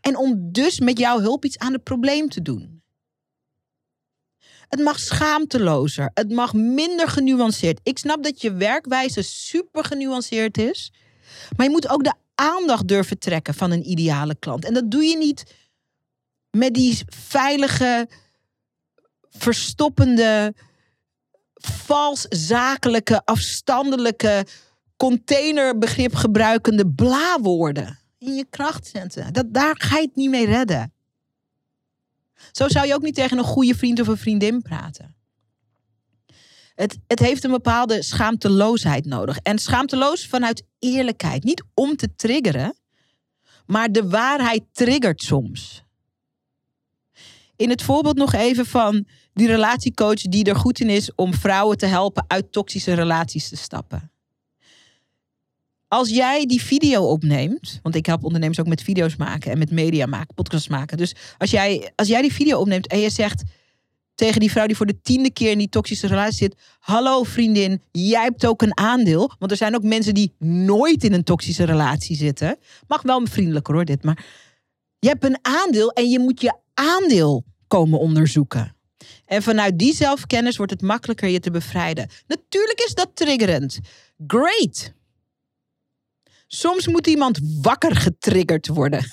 [0.00, 2.82] en om dus met jouw hulp iets aan het probleem te doen.
[4.68, 6.10] Het mag schaamtelozer.
[6.14, 7.80] Het mag minder genuanceerd.
[7.82, 10.92] Ik snap dat je werkwijze super genuanceerd is.
[11.56, 14.64] Maar je moet ook de aandacht durven trekken van een ideale klant.
[14.64, 15.54] En dat doe je niet
[16.50, 18.08] met die veilige,
[19.30, 20.54] verstoppende,
[21.54, 24.46] vals zakelijke, afstandelijke,
[24.96, 29.32] containerbegrip gebruikende blawoorden in je kracht zetten.
[29.32, 30.92] Dat, daar ga je het niet mee redden.
[32.52, 35.16] Zo zou je ook niet tegen een goede vriend of een vriendin praten.
[36.74, 39.38] Het, het heeft een bepaalde schaamteloosheid nodig.
[39.38, 41.44] En schaamteloos vanuit eerlijkheid.
[41.44, 42.76] Niet om te triggeren,
[43.66, 45.82] maar de waarheid triggert soms.
[47.56, 51.78] In het voorbeeld nog even van die relatiecoach die er goed in is om vrouwen
[51.78, 54.10] te helpen uit toxische relaties te stappen.
[55.88, 59.70] Als jij die video opneemt, want ik help ondernemers ook met video's maken en met
[59.70, 60.96] media maken, podcasts maken.
[60.96, 63.42] Dus als jij, als jij die video opneemt en je zegt
[64.14, 67.82] tegen die vrouw die voor de tiende keer in die toxische relatie zit: Hallo vriendin,
[67.92, 69.32] jij hebt ook een aandeel.
[69.38, 72.56] Want er zijn ook mensen die nooit in een toxische relatie zitten.
[72.86, 74.24] Mag wel vriendelijker hoor, dit, maar
[74.98, 78.76] je hebt een aandeel en je moet je aandeel komen onderzoeken.
[79.26, 82.08] En vanuit die zelfkennis wordt het makkelijker je te bevrijden.
[82.26, 83.78] Natuurlijk is dat triggerend.
[84.26, 84.96] Great.
[86.48, 89.04] Soms moet iemand wakker getriggerd worden.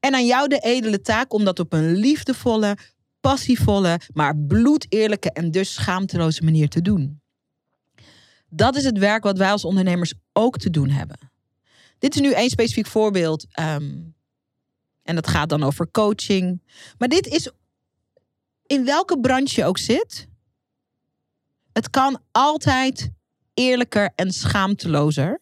[0.00, 2.76] En aan jou de edele taak om dat op een liefdevolle,
[3.20, 7.20] passievolle, maar bloedeerlijke en dus schaamteloze manier te doen.
[8.48, 11.18] Dat is het werk wat wij als ondernemers ook te doen hebben.
[11.98, 13.46] Dit is nu één specifiek voorbeeld.
[13.50, 13.94] Ehm,
[15.02, 16.62] en dat gaat dan over coaching.
[16.98, 17.50] Maar dit is
[18.66, 20.28] in welke branche je ook zit.
[21.72, 23.10] Het kan altijd
[23.56, 25.40] eerlijker en schaamtelozer.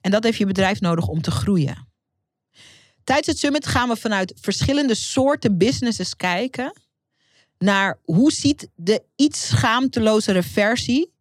[0.00, 1.88] En dat heeft je bedrijf nodig om te groeien.
[3.04, 6.72] Tijdens het summit gaan we vanuit verschillende soorten businesses kijken
[7.58, 11.12] naar hoe ziet de iets schaamtelozere versie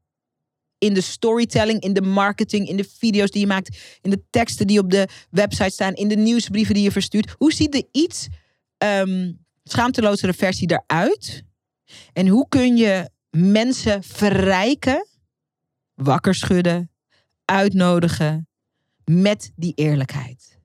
[0.78, 4.68] in de storytelling, in de marketing, in de video's die je maakt, in de teksten
[4.68, 7.36] die op de website staan, in de nieuwsbrieven die je verstuurt.
[7.38, 8.28] Hoe ziet de iets
[8.78, 11.44] um, schaamtelozere versie eruit?
[12.14, 15.08] En hoe kun je mensen verrijken,
[15.96, 16.92] wakker schudden,
[17.46, 18.48] uitnodigen
[19.06, 20.60] met die eerlijkheid?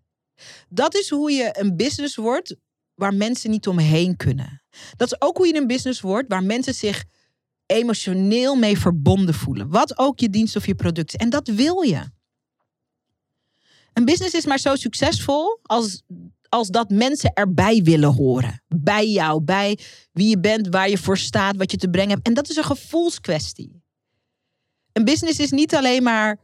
[0.68, 2.56] Dat is hoe je een business wordt
[2.94, 4.62] waar mensen niet omheen kunnen.
[4.96, 7.04] Dat is ook hoe je een business wordt waar mensen zich
[7.66, 9.68] emotioneel mee verbonden voelen.
[9.68, 11.16] Wat ook je dienst of je product.
[11.16, 12.10] En dat wil je.
[13.92, 16.02] Een business is maar zo succesvol als,
[16.48, 18.62] als dat mensen erbij willen horen.
[18.68, 19.78] Bij jou, bij
[20.12, 22.26] wie je bent, waar je voor staat, wat je te brengen hebt.
[22.26, 23.77] En dat is een gevoelskwestie.
[24.98, 26.36] Een business is niet alleen maar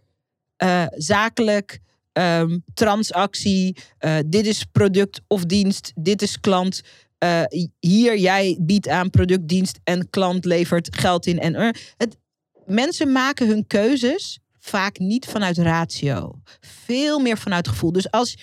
[0.64, 1.80] uh, zakelijk,
[2.12, 6.82] um, transactie, uh, dit is product of dienst, dit is klant.
[7.24, 7.42] Uh,
[7.80, 11.38] hier, jij biedt aan product, dienst en klant levert geld in.
[11.38, 12.16] En, het,
[12.66, 16.40] mensen maken hun keuzes vaak niet vanuit ratio.
[16.60, 17.92] Veel meer vanuit gevoel.
[17.92, 18.38] Dus als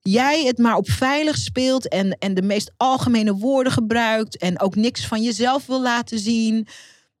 [0.00, 4.76] jij het maar op veilig speelt en, en de meest algemene woorden gebruikt en ook
[4.76, 6.66] niks van jezelf wil laten zien,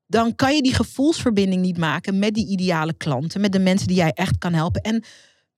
[0.08, 3.96] dan kan je die gevoelsverbinding niet maken met die ideale klanten, met de mensen die
[3.96, 4.82] jij echt kan helpen.
[4.82, 5.04] En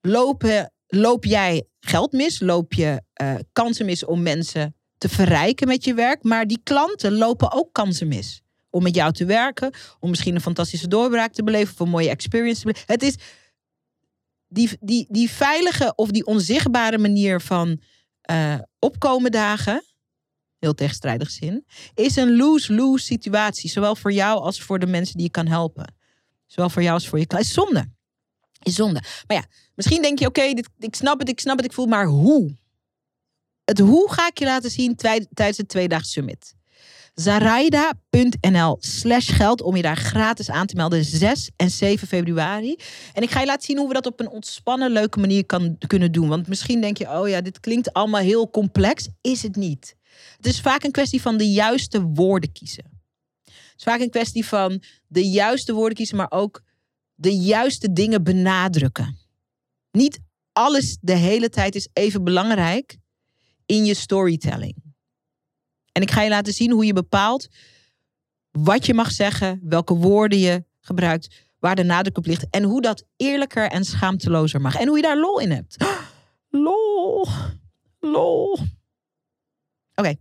[0.00, 5.84] lopen, loop jij geld mis, loop je uh, kansen mis om mensen te verrijken met
[5.84, 6.22] je werk.
[6.22, 8.42] Maar die klanten lopen ook kansen mis.
[8.70, 12.08] Om met jou te werken, om misschien een fantastische doorbraak te beleven of een mooie
[12.08, 12.86] experience te beleven.
[12.86, 13.16] Het is
[14.48, 17.80] die, die, die veilige of die onzichtbare manier van
[18.30, 19.82] uh, opkomen dagen,
[20.60, 23.70] heel tegenstrijdig zin, is een lose-lose situatie.
[23.70, 25.94] Zowel voor jou als voor de mensen die je kan helpen.
[26.46, 27.44] Zowel voor jou als voor je klant.
[27.44, 27.90] Is zonde.
[28.62, 29.02] Is zonde.
[29.26, 29.44] Maar ja,
[29.74, 32.58] misschien denk je, oké, okay, ik snap het, ik snap het, ik voel, maar hoe?
[33.64, 36.54] Het hoe ga ik je laten zien tijdens het tweedaagse summit.
[37.14, 42.76] Zaraida.nl slash geld om je daar gratis aan te melden 6 en 7 februari.
[43.12, 45.78] En ik ga je laten zien hoe we dat op een ontspannen, leuke manier kan,
[45.86, 46.28] kunnen doen.
[46.28, 49.08] Want misschien denk je, oh ja, dit klinkt allemaal heel complex.
[49.20, 49.96] Is het niet.
[50.36, 52.84] Het is vaak een kwestie van de juiste woorden kiezen.
[53.44, 56.62] Het is vaak een kwestie van de juiste woorden kiezen, maar ook
[57.14, 59.18] de juiste dingen benadrukken.
[59.90, 60.20] Niet
[60.52, 62.96] alles de hele tijd is even belangrijk
[63.66, 64.76] in je storytelling.
[65.92, 67.48] En ik ga je laten zien hoe je bepaalt
[68.50, 72.82] wat je mag zeggen, welke woorden je gebruikt, waar de nadruk op ligt en hoe
[72.82, 74.76] dat eerlijker en schaamtelozer mag.
[74.76, 75.76] En hoe je daar lol in hebt.
[76.48, 77.26] Lol.
[77.98, 78.58] Lol.
[80.00, 80.14] Oké.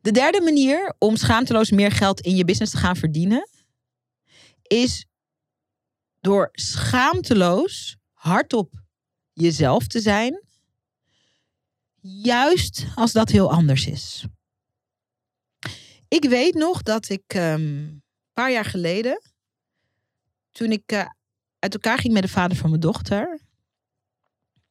[0.00, 3.48] De derde manier om schaamteloos meer geld in je business te gaan verdienen
[4.62, 5.06] is
[6.20, 8.72] door schaamteloos hardop
[9.32, 10.46] jezelf te zijn
[12.00, 14.24] Juist als dat heel anders is.
[16.08, 19.22] Ik weet nog dat ik um, een paar jaar geleden,
[20.50, 21.06] toen ik uh,
[21.58, 23.40] uit elkaar ging met de vader van mijn dochter.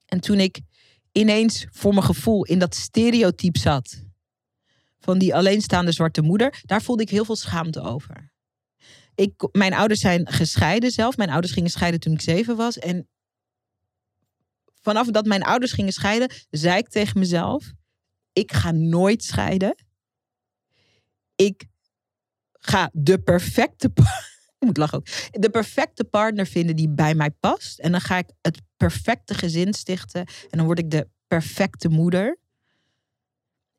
[0.05, 0.59] En toen ik
[1.17, 4.05] ineens voor mijn gevoel in dat stereotype zat
[4.99, 8.31] van die alleenstaande zwarte moeder, daar voelde ik heel veel schaamte over.
[9.15, 11.17] Ik, mijn ouders zijn gescheiden zelf.
[11.17, 12.79] Mijn ouders gingen scheiden toen ik zeven was.
[12.79, 13.07] En
[14.81, 17.73] vanaf dat mijn ouders gingen scheiden, zei ik tegen mezelf:
[18.33, 19.75] ik ga nooit scheiden.
[21.35, 21.65] Ik
[22.51, 23.91] ga de perfecte.
[24.59, 25.07] Ik moet lachen ook.
[25.31, 27.79] De perfecte partner vinden die bij mij past.
[27.79, 30.25] En dan ga ik het perfecte gezin stichten.
[30.25, 32.37] En dan word ik de perfecte moeder.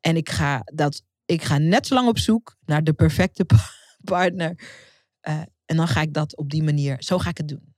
[0.01, 3.45] En ik ga, dat, ik ga net zo lang op zoek naar de perfecte
[4.03, 4.59] partner.
[5.27, 7.73] Uh, en dan ga ik dat op die manier, zo ga ik het doen.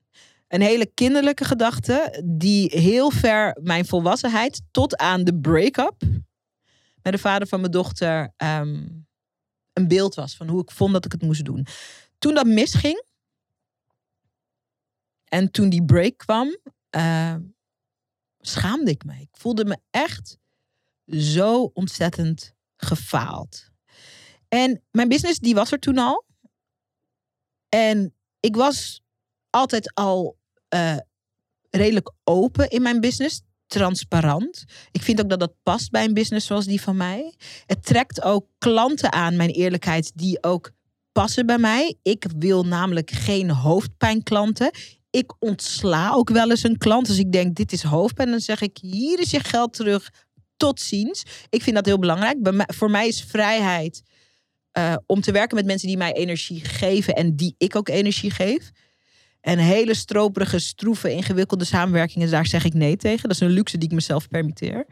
[0.47, 6.03] Een hele kinderlijke gedachte die heel ver mijn volwassenheid tot aan de break-up
[7.01, 8.87] met de vader van mijn dochter ehm,
[9.73, 11.65] een beeld was van hoe ik vond dat ik het moest doen.
[12.17, 13.03] Toen dat misging
[15.25, 16.57] en toen die break kwam,
[16.95, 17.35] uh,
[18.39, 19.13] schaamde ik me.
[19.13, 20.37] Ik voelde me echt
[21.07, 23.69] zo ontzettend gefaald.
[24.47, 26.25] En mijn business, die was er toen al.
[27.69, 29.01] En ik was
[29.49, 30.37] altijd al
[30.73, 30.97] uh,
[31.69, 33.41] redelijk open in mijn business.
[33.67, 34.65] Transparant.
[34.91, 37.35] Ik vind ook dat dat past bij een business zoals die van mij.
[37.65, 40.71] Het trekt ook klanten aan, mijn eerlijkheid, die ook
[41.11, 41.95] passen bij mij.
[42.01, 44.71] Ik wil namelijk geen hoofdpijnklanten.
[45.11, 47.07] Ik ontsla ook wel eens een klant.
[47.07, 50.09] Als ik denk, dit is hoofdpijn, dan zeg ik, hier is je geld terug.
[50.57, 51.23] Tot ziens.
[51.49, 52.37] Ik vind dat heel belangrijk.
[52.67, 54.01] Voor mij is vrijheid
[54.77, 58.31] uh, om te werken met mensen die mij energie geven en die ik ook energie
[58.31, 58.71] geef.
[59.41, 63.21] En hele stroperige, stroeve, ingewikkelde samenwerkingen, daar zeg ik nee tegen.
[63.21, 64.85] Dat is een luxe die ik mezelf permitteer.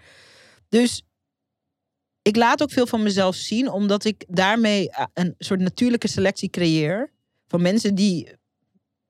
[0.69, 1.03] Dus
[2.21, 6.49] ik laat ook veel van mezelf zien, omdat ik daarmee eh, een soort natuurlijke selectie
[6.49, 7.11] creëer.
[7.47, 8.38] Van mensen die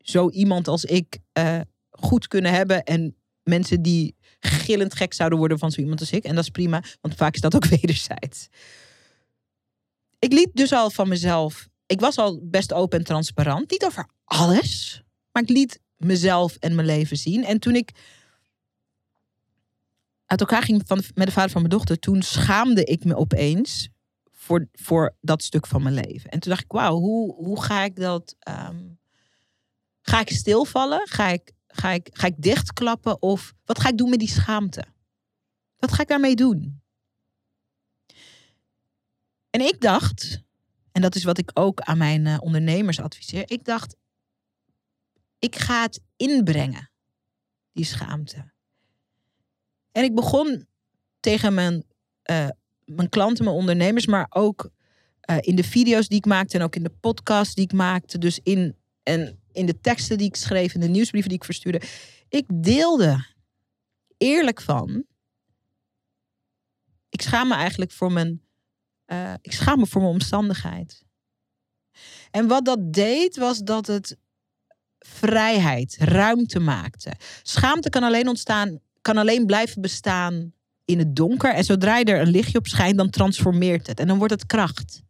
[0.01, 2.83] zo iemand als ik uh, goed kunnen hebben.
[2.83, 6.23] En mensen die gillend gek zouden worden van zo iemand als ik.
[6.23, 8.47] En dat is prima, want vaak is dat ook wederzijds.
[10.19, 11.67] Ik liet dus al van mezelf.
[11.85, 13.71] Ik was al best open en transparant.
[13.71, 15.03] Niet over alles.
[15.31, 17.45] Maar ik liet mezelf en mijn leven zien.
[17.45, 17.91] En toen ik
[20.25, 23.89] uit elkaar ging van, met de vader van mijn dochter, toen schaamde ik me opeens
[24.31, 26.29] voor, voor dat stuk van mijn leven.
[26.29, 28.35] En toen dacht ik, wauw, hoe, hoe ga ik dat.
[28.49, 28.98] Um,
[30.09, 31.07] ga ik stilvallen?
[31.07, 33.21] Ga ik, ga, ik, ga ik dichtklappen?
[33.21, 34.83] Of wat ga ik doen met die schaamte?
[35.77, 36.81] Wat ga ik daarmee doen?
[39.49, 40.43] En ik dacht,
[40.91, 43.95] en dat is wat ik ook aan mijn uh, ondernemers adviseer, ik dacht,
[45.39, 46.91] ik ga het inbrengen,
[47.71, 48.51] die schaamte.
[49.91, 50.67] En ik begon
[51.19, 51.85] tegen mijn,
[52.31, 52.47] uh,
[52.85, 54.69] mijn klanten, mijn ondernemers, maar ook
[55.29, 58.17] uh, in de video's die ik maakte en ook in de podcast die ik maakte,
[58.17, 61.81] dus in, en in de teksten die ik schreef, in de nieuwsbrieven die ik verstuurde.
[62.29, 63.25] Ik deelde
[64.17, 65.03] eerlijk van.
[67.09, 68.41] Ik schaam me eigenlijk voor mijn
[69.11, 71.03] uh, ik schaam me voor mijn omstandigheid.
[72.31, 74.17] En wat dat deed, was dat het
[74.99, 77.13] vrijheid, ruimte maakte.
[77.43, 80.53] Schaamte kan alleen ontstaan, kan alleen blijven bestaan
[80.85, 81.53] in het donker.
[81.53, 83.99] En zodra je er een lichtje op schijnt, dan transformeert het.
[83.99, 85.01] En dan wordt het kracht.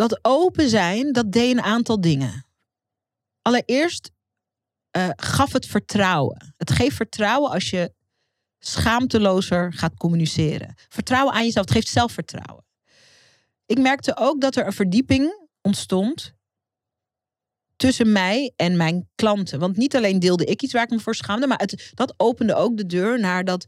[0.00, 2.46] Dat open zijn, dat deed een aantal dingen.
[3.42, 4.10] Allereerst
[4.96, 6.54] uh, gaf het vertrouwen.
[6.56, 7.92] Het geeft vertrouwen als je
[8.58, 10.74] schaamtelozer gaat communiceren.
[10.88, 12.64] Vertrouwen aan jezelf, het geeft zelfvertrouwen.
[13.66, 16.34] Ik merkte ook dat er een verdieping ontstond
[17.76, 19.58] tussen mij en mijn klanten.
[19.58, 22.54] Want niet alleen deelde ik iets waar ik me voor schaamde, maar het, dat opende
[22.54, 23.66] ook de deur naar dat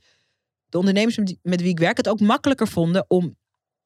[0.66, 3.37] de ondernemers met wie ik werk het ook makkelijker vonden om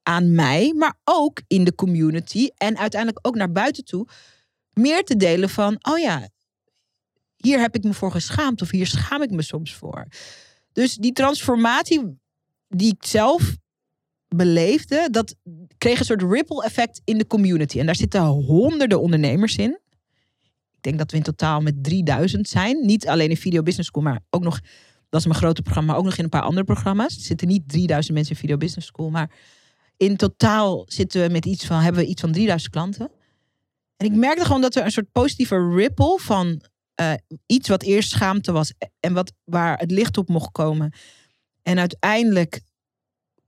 [0.06, 4.06] aan mij, maar ook in de community en uiteindelijk ook naar buiten toe
[4.72, 6.28] meer te delen van, oh ja,
[7.36, 10.06] hier heb ik me voor geschaamd of hier schaam ik me soms voor.
[10.72, 12.18] Dus die transformatie
[12.68, 13.56] die ik zelf
[14.28, 15.36] beleefde, dat
[15.78, 17.78] kreeg een soort ripple effect in de community.
[17.78, 19.78] En daar zitten honderden ondernemers in.
[20.72, 22.86] Ik denk dat we in totaal met 3000 zijn.
[22.86, 24.60] Niet alleen in Video Business School, maar ook nog,
[25.08, 27.16] dat is mijn grote programma, ook nog in een paar andere programma's.
[27.16, 29.30] Er zitten niet 3000 mensen in Video Business School, maar
[29.96, 33.10] in totaal zitten we met iets van, hebben we iets van 3000 klanten.
[33.96, 36.60] En ik merkte gewoon dat er een soort positieve ripple van
[37.00, 37.12] uh,
[37.46, 40.92] iets wat eerst schaamte was en wat, waar het licht op mocht komen.
[41.62, 42.60] En uiteindelijk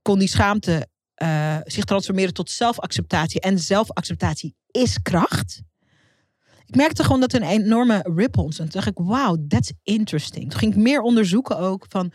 [0.03, 0.89] kon die schaamte
[1.23, 3.41] uh, zich transformeren tot zelfacceptatie.
[3.41, 5.63] En zelfacceptatie is kracht.
[6.67, 8.71] Ik merkte gewoon dat er een enorme ripple ontstond.
[8.71, 10.51] Toen dacht ik, wow, that's interesting.
[10.51, 12.13] Toen ging ik meer onderzoeken ook van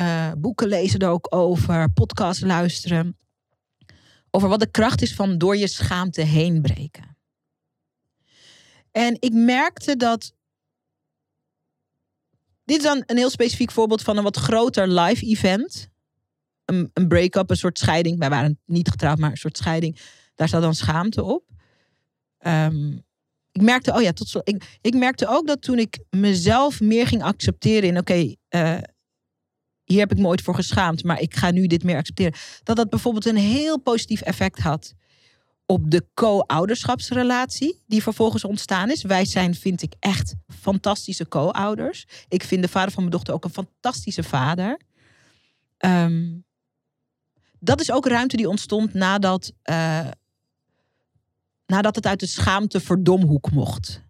[0.00, 3.16] uh, boeken lezen er ook over, podcasts luisteren.
[4.30, 7.16] Over wat de kracht is van door je schaamte heen breken.
[8.90, 10.32] En ik merkte dat.
[12.64, 15.88] Dit is dan een heel specifiek voorbeeld van een wat groter live event.
[16.64, 18.18] Een, een break-up, een soort scheiding.
[18.18, 20.00] Wij waren niet getrouwd, maar een soort scheiding.
[20.34, 21.44] Daar zat dan schaamte op.
[22.46, 23.06] Um,
[23.52, 24.40] ik merkte, oh ja, tot zo.
[24.44, 28.78] Ik, ik merkte ook dat toen ik mezelf meer ging accepteren in, oké, uh,
[29.88, 32.38] hier heb ik me ooit voor geschaamd, maar ik ga nu dit meer accepteren.
[32.62, 34.94] Dat dat bijvoorbeeld een heel positief effect had
[35.66, 39.02] op de co-ouderschapsrelatie die vervolgens ontstaan is.
[39.02, 42.06] Wij zijn, vind ik, echt fantastische co-ouders.
[42.28, 44.80] Ik vind de vader van mijn dochter ook een fantastische vader.
[45.78, 46.44] Um,
[47.60, 50.08] dat is ook ruimte die ontstond nadat, uh,
[51.66, 54.02] nadat het uit de schaamte verdomhoek mocht.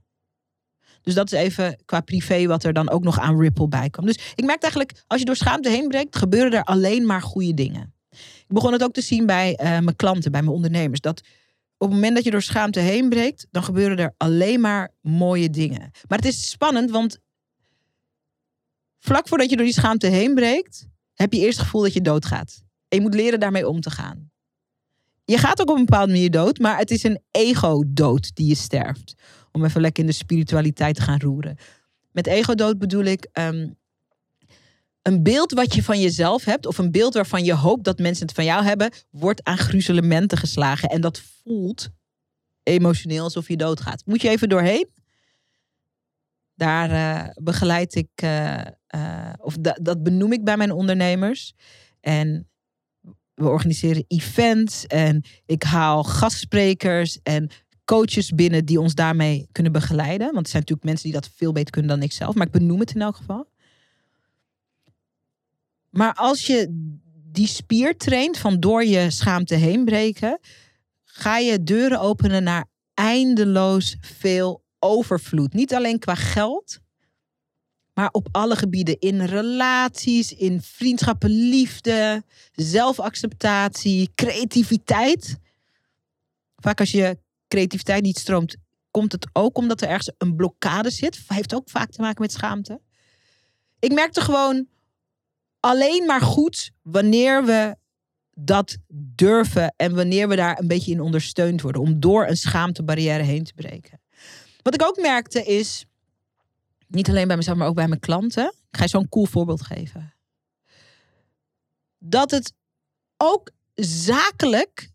[1.02, 4.06] Dus dat is even qua privé wat er dan ook nog aan Ripple bij kwam.
[4.06, 7.54] Dus ik merkte eigenlijk, als je door schaamte heen breekt, gebeuren er alleen maar goede
[7.54, 7.92] dingen.
[8.48, 11.00] Ik begon het ook te zien bij uh, mijn klanten, bij mijn ondernemers.
[11.00, 11.20] Dat
[11.78, 15.50] op het moment dat je door schaamte heen breekt, dan gebeuren er alleen maar mooie
[15.50, 15.90] dingen.
[16.08, 17.18] Maar het is spannend, want
[18.98, 22.00] vlak voordat je door die schaamte heen breekt, heb je eerst het gevoel dat je
[22.00, 22.62] doodgaat.
[22.88, 24.30] En je moet leren daarmee om te gaan.
[25.24, 28.54] Je gaat ook op een bepaalde manier dood, maar het is een ego-dood die je
[28.54, 29.14] sterft.
[29.58, 31.56] Om even lekker in de spiritualiteit te gaan roeren.
[32.12, 33.76] Met ego-dood bedoel ik um,
[35.02, 38.26] een beeld wat je van jezelf hebt, of een beeld waarvan je hoopt dat mensen
[38.26, 40.88] het van jou hebben, wordt aan gruzelementen geslagen.
[40.88, 41.88] En dat voelt
[42.62, 44.02] emotioneel alsof je doodgaat.
[44.06, 44.88] Moet je even doorheen?
[46.54, 48.60] Daar uh, begeleid ik, uh,
[48.94, 51.54] uh, of dat benoem ik bij mijn ondernemers.
[52.00, 52.48] En
[53.34, 57.50] we organiseren events en ik haal gastsprekers en
[57.88, 60.32] coaches binnen die ons daarmee kunnen begeleiden.
[60.32, 62.52] Want er zijn natuurlijk mensen die dat veel beter kunnen dan ik zelf, maar ik
[62.52, 63.48] benoem het in elk geval.
[65.90, 66.66] Maar als je
[67.32, 70.38] die spier traint van door je schaamte heen breken,
[71.04, 75.52] ga je deuren openen naar eindeloos veel overvloed.
[75.52, 76.78] Niet alleen qua geld,
[77.94, 78.98] maar op alle gebieden.
[78.98, 82.22] In relaties, in vriendschappen, liefde,
[82.52, 85.38] zelfacceptatie, creativiteit.
[86.56, 87.18] Vaak als je
[87.48, 88.56] creativiteit niet stroomt,
[88.90, 91.20] komt het ook omdat er ergens een blokkade zit.
[91.26, 92.80] Heeft ook vaak te maken met schaamte.
[93.78, 94.66] Ik merkte gewoon
[95.60, 97.76] alleen maar goed wanneer we
[98.34, 98.76] dat
[99.14, 103.44] durven en wanneer we daar een beetje in ondersteund worden om door een schaamtebarrière heen
[103.44, 104.00] te breken.
[104.62, 105.84] Wat ik ook merkte is,
[106.86, 108.46] niet alleen bij mezelf, maar ook bij mijn klanten.
[108.46, 110.14] Ik ga je zo'n cool voorbeeld geven.
[111.98, 112.52] Dat het
[113.16, 114.90] ook zakelijk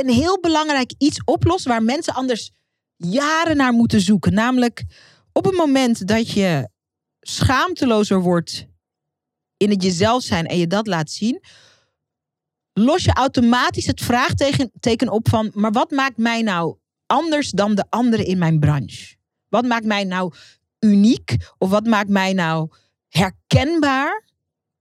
[0.00, 2.50] een heel belangrijk iets oplost waar mensen anders
[2.96, 4.34] jaren naar moeten zoeken.
[4.34, 4.84] Namelijk
[5.32, 6.68] op het moment dat je
[7.20, 8.66] schaamtelozer wordt
[9.56, 11.40] in het jezelf zijn en je dat laat zien,
[12.72, 16.76] los je automatisch het vraagteken op van, maar wat maakt mij nou
[17.06, 19.16] anders dan de anderen in mijn branche?
[19.48, 20.32] Wat maakt mij nou
[20.78, 21.36] uniek?
[21.58, 22.70] Of wat maakt mij nou
[23.08, 24.24] herkenbaar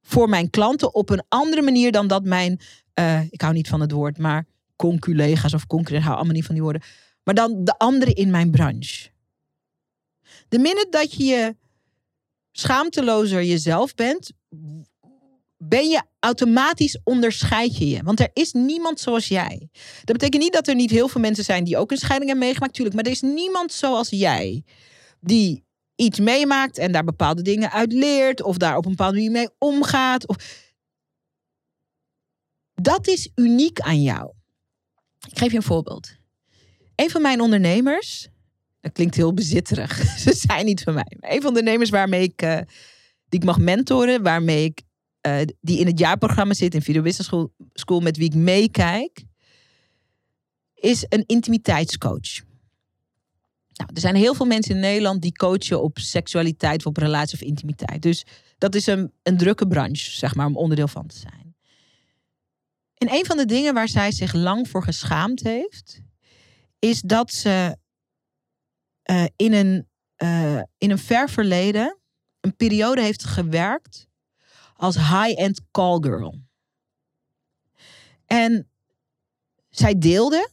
[0.01, 2.59] voor mijn klanten op een andere manier dan dat mijn,
[2.99, 4.45] uh, ik hou niet van het woord, maar
[4.81, 6.81] conculega's of concurrenten, hou allemaal niet van die woorden,
[7.23, 9.09] maar dan de anderen in mijn branche.
[10.47, 11.55] De minute dat je je
[12.51, 14.31] schaamtelozer jezelf bent,
[15.57, 18.03] ben je automatisch onderscheid je je.
[18.03, 19.69] Want er is niemand zoals jij.
[20.03, 22.47] Dat betekent niet dat er niet heel veel mensen zijn die ook een scheiding hebben
[22.47, 22.95] meegemaakt, tuurlijk.
[22.95, 24.63] Maar er is niemand zoals jij
[25.19, 25.63] die
[25.95, 29.49] iets meemaakt en daar bepaalde dingen uit leert of daar op een bepaalde manier mee
[29.57, 30.27] omgaat.
[30.27, 30.35] Of...
[32.73, 34.31] Dat is uniek aan jou.
[35.29, 36.15] Ik geef je een voorbeeld.
[36.95, 38.27] Een van mijn ondernemers,
[38.81, 41.17] dat klinkt heel bezitterig, ze zijn niet van mij.
[41.19, 42.57] Maar een van de ondernemers waarmee ik, uh,
[43.29, 44.81] die ik mag mentoren, waarmee ik,
[45.27, 49.23] uh, die in het jaarprogramma zit in Video Business School, School met wie ik meekijk,
[50.73, 52.49] is een intimiteitscoach.
[53.73, 57.47] Nou, er zijn heel veel mensen in Nederland die coachen op seksualiteit, op relatie of
[57.47, 58.01] intimiteit.
[58.01, 58.25] Dus
[58.57, 61.50] dat is een, een drukke branche, zeg maar, om onderdeel van te zijn.
[63.01, 66.01] En een van de dingen waar zij zich lang voor geschaamd heeft,
[66.79, 67.77] is dat ze
[69.11, 69.87] uh, in, een,
[70.17, 71.97] uh, in een ver verleden
[72.39, 74.07] een periode heeft gewerkt
[74.75, 76.39] als high-end callgirl.
[78.25, 78.69] En
[79.69, 80.49] zij deelde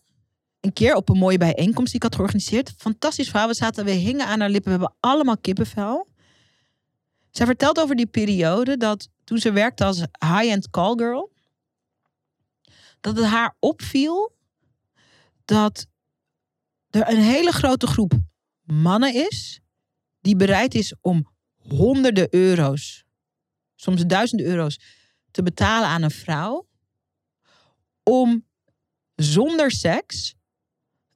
[0.60, 2.74] een keer op een mooie bijeenkomst die ik had georganiseerd.
[2.76, 3.48] Fantastisch verhaal.
[3.48, 4.72] We zaten, we hingen aan haar lippen.
[4.72, 6.08] We hebben allemaal kippenvel.
[7.30, 11.36] Zij vertelt over die periode dat toen ze werkte als high-end callgirl,
[13.00, 14.36] dat het haar opviel
[15.44, 15.86] dat
[16.90, 18.12] er een hele grote groep
[18.62, 19.60] mannen is
[20.20, 23.04] die bereid is om honderden euro's,
[23.74, 24.80] soms duizenden euro's,
[25.30, 26.68] te betalen aan een vrouw
[28.02, 28.46] om
[29.14, 30.34] zonder seks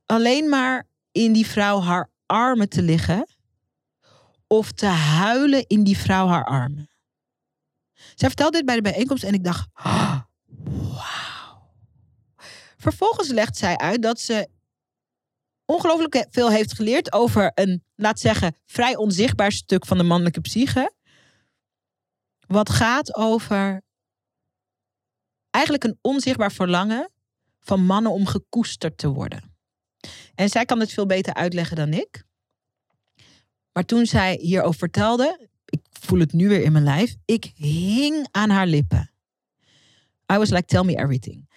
[0.07, 3.27] alleen maar in die vrouw haar armen te liggen
[4.47, 6.91] of te huilen in die vrouw haar armen.
[8.15, 11.22] Zij vertelde dit bij de bijeenkomst en ik dacht, oh.
[12.83, 14.49] Vervolgens legt zij uit dat ze
[15.65, 20.93] ongelooflijk veel heeft geleerd over een, laat zeggen, vrij onzichtbaar stuk van de mannelijke psyche.
[22.47, 23.83] Wat gaat over
[25.51, 27.11] eigenlijk een onzichtbaar verlangen
[27.61, 29.57] van mannen om gekoesterd te worden.
[30.35, 32.25] En zij kan het veel beter uitleggen dan ik.
[33.73, 38.29] Maar toen zij hierover vertelde, ik voel het nu weer in mijn lijf, ik hing
[38.31, 39.11] aan haar lippen.
[40.33, 41.51] I was like, tell me everything.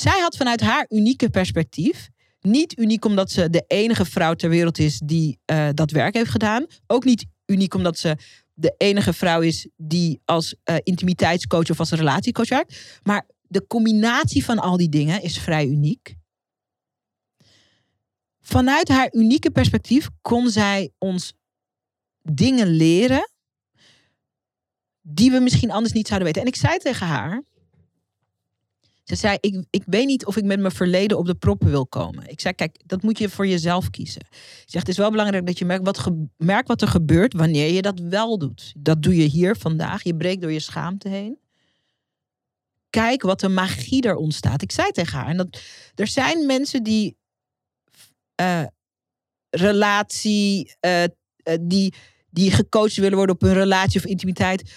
[0.00, 4.78] Zij had vanuit haar unieke perspectief Niet uniek omdat ze de enige vrouw ter wereld
[4.78, 6.66] is die uh, dat werk heeft gedaan.
[6.86, 8.16] Ook niet uniek omdat ze
[8.54, 13.00] de enige vrouw is die als uh, intimiteitscoach of als relatiecoach werkt.
[13.02, 16.14] Maar de combinatie van al die dingen is vrij uniek.
[18.40, 21.32] Vanuit haar unieke perspectief kon zij ons
[22.22, 23.30] dingen leren
[25.00, 26.42] die we misschien anders niet zouden weten.
[26.42, 27.42] En ik zei tegen haar,
[29.10, 31.86] ze zei, ik, ik weet niet of ik met mijn verleden op de proppen wil
[31.86, 32.28] komen.
[32.28, 34.22] Ik zei, kijk, dat moet je voor jezelf kiezen.
[34.30, 37.72] Ze zegt, het is wel belangrijk dat je merkt wat, merkt wat er gebeurt wanneer
[37.72, 38.72] je dat wel doet.
[38.76, 40.02] Dat doe je hier vandaag.
[40.02, 41.38] Je breekt door je schaamte heen.
[42.90, 44.62] Kijk wat de magie er ontstaat.
[44.62, 45.60] Ik zei tegen haar, en dat,
[45.94, 47.16] er zijn mensen die
[48.40, 48.64] uh,
[49.50, 51.04] relatie, uh,
[51.60, 51.94] die,
[52.30, 54.72] die gecoacht willen worden op hun relatie of intimiteit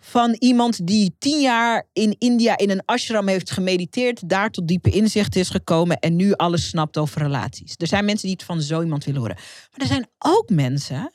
[0.00, 4.90] van iemand die tien jaar in India in een ashram heeft gemediteerd, daar tot diepe
[4.90, 7.74] inzicht is gekomen en nu alles snapt over relaties.
[7.76, 9.36] Er zijn mensen die het van zo iemand willen horen.
[9.36, 11.12] Maar er zijn ook mensen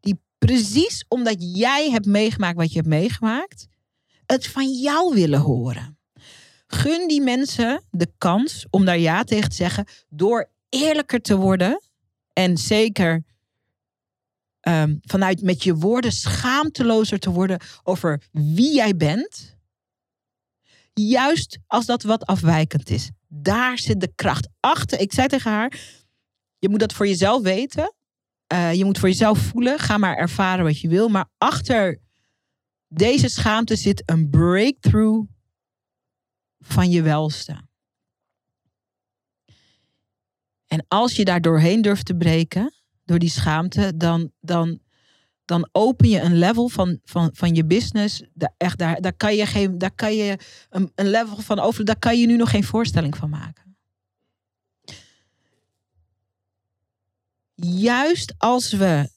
[0.00, 3.66] die precies omdat jij hebt meegemaakt wat je hebt meegemaakt,
[4.26, 5.98] het van jou willen horen.
[6.66, 11.82] Gun die mensen de kans om daar ja tegen te zeggen door eerlijker te worden
[12.32, 13.24] en zeker
[14.68, 19.56] um, vanuit met je woorden schaamtelozer te worden over wie jij bent.
[20.92, 23.10] Juist als dat wat afwijkend is.
[23.28, 25.00] Daar zit de kracht achter.
[25.00, 25.80] Ik zei tegen haar:
[26.58, 27.94] je moet dat voor jezelf weten.
[28.52, 29.78] Uh, je moet voor jezelf voelen.
[29.78, 31.08] Ga maar ervaren wat je wil.
[31.08, 32.00] Maar achter
[32.88, 35.28] deze schaamte zit een breakthrough
[36.58, 37.70] van je welste.
[40.66, 42.72] En als je daar doorheen durft te breken,
[43.12, 44.80] door die schaamte, dan, dan,
[45.44, 48.22] dan open je een level van, van, van je business.
[48.34, 50.38] Daar, echt, daar, daar kan je, geen, daar kan je
[50.70, 53.76] een, een level van over, daar kan je nu nog geen voorstelling van maken.
[57.54, 59.10] Juist als we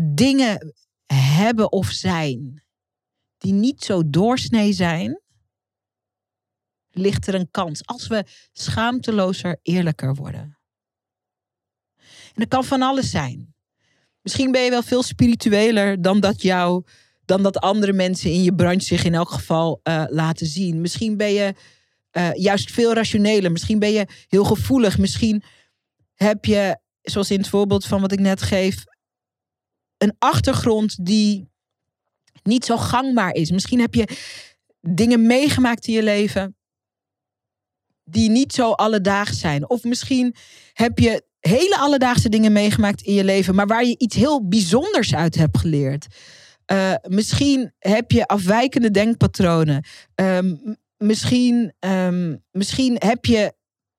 [0.00, 0.74] dingen
[1.14, 2.64] hebben of zijn
[3.38, 5.20] die niet zo doorsnee zijn,
[6.90, 10.61] ligt er een kans als we schaamtelozer eerlijker worden.
[12.34, 13.54] En dat kan van alles zijn.
[14.22, 16.84] Misschien ben je wel veel spiritueler dan dat jou,
[17.24, 20.80] dan dat andere mensen in je branche zich in elk geval uh, laten zien.
[20.80, 21.54] Misschien ben je
[22.12, 23.52] uh, juist veel rationeler.
[23.52, 24.98] Misschien ben je heel gevoelig.
[24.98, 25.42] Misschien
[26.14, 28.84] heb je, zoals in het voorbeeld van wat ik net geef,
[29.98, 31.50] een achtergrond die
[32.42, 33.50] niet zo gangbaar is.
[33.50, 34.08] Misschien heb je
[34.80, 36.56] dingen meegemaakt in je leven
[38.04, 39.68] die niet zo alledaags zijn.
[39.68, 40.34] Of misschien
[40.72, 45.14] heb je hele alledaagse dingen meegemaakt in je leven, maar waar je iets heel bijzonders
[45.14, 46.06] uit hebt geleerd.
[46.72, 49.84] Uh, misschien heb je afwijkende denkpatronen.
[50.14, 53.52] Um, misschien, um, misschien heb je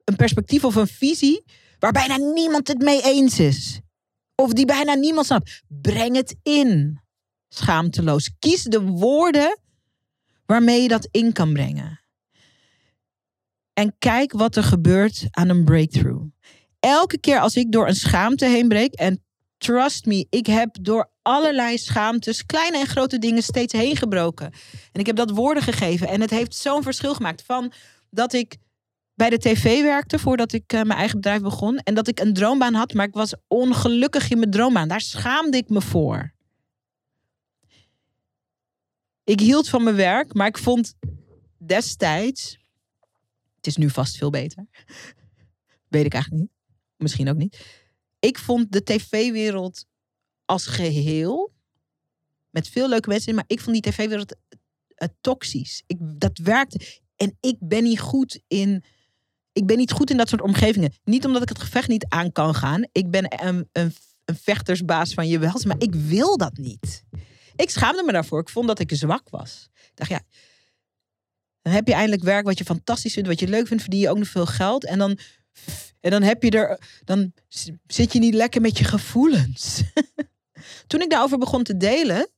[0.04, 1.44] een perspectief of een visie
[1.80, 3.80] waar bijna niemand het mee eens is.
[4.36, 5.64] Of die bijna niemand snapt.
[5.68, 7.02] Breng het in.
[7.50, 8.30] Schaamteloos.
[8.40, 9.60] Kies de woorden
[10.46, 12.00] waarmee je dat in kan brengen.
[13.74, 16.26] En kijk wat er gebeurt aan een breakthrough
[16.84, 19.24] elke keer als ik door een schaamte heen breek, en
[19.58, 24.46] trust me, ik heb door allerlei schaamtes, kleine en grote dingen, steeds heen gebroken.
[24.92, 26.08] En ik heb dat woorden gegeven.
[26.08, 27.44] En het heeft zo'n verschil gemaakt.
[27.44, 27.72] Van
[28.10, 28.58] dat ik
[29.16, 31.78] bij de tv werkte voordat ik uh, mijn eigen bedrijf begon.
[31.78, 34.88] En dat ik een droombaan had, maar ik was ongelukkig in mijn droombaan.
[34.88, 36.34] Daar schaamde ik me voor.
[39.24, 40.94] Ik hield van mijn werk, maar ik vond
[41.58, 42.58] destijds.
[43.56, 44.68] Het is nu vast veel beter.
[45.90, 46.53] Weet ik eigenlijk niet
[47.04, 47.66] misschien ook niet.
[48.20, 49.86] Ik vond de tv-wereld
[50.46, 51.52] als geheel,
[52.50, 54.36] met veel leuke mensen, maar ik vond die tv-wereld
[54.98, 55.84] uh, toxisch.
[55.88, 57.02] Ik, dat werkte.
[57.16, 58.84] En ik ben niet goed in.
[59.52, 60.94] Ik ben niet goed in dat soort omgevingen.
[61.04, 62.88] Niet omdat ik het gevecht niet aan kan gaan.
[62.92, 63.96] Ik ben een, een,
[64.26, 67.04] een vechtersbaas van je wels, maar ik wil dat niet.
[67.56, 68.40] Ik schaamde me daarvoor.
[68.40, 69.70] Ik vond dat ik zwak was.
[69.74, 70.22] Ik dacht, ja,
[71.62, 74.10] dan heb je eindelijk werk wat je fantastisch vindt, wat je leuk vindt, verdien je
[74.10, 74.86] ook nog veel geld.
[74.86, 75.18] En dan
[76.00, 77.34] en dan heb je er, dan
[77.88, 79.82] zit je niet lekker met je gevoelens.
[80.88, 82.30] toen ik daarover begon te delen,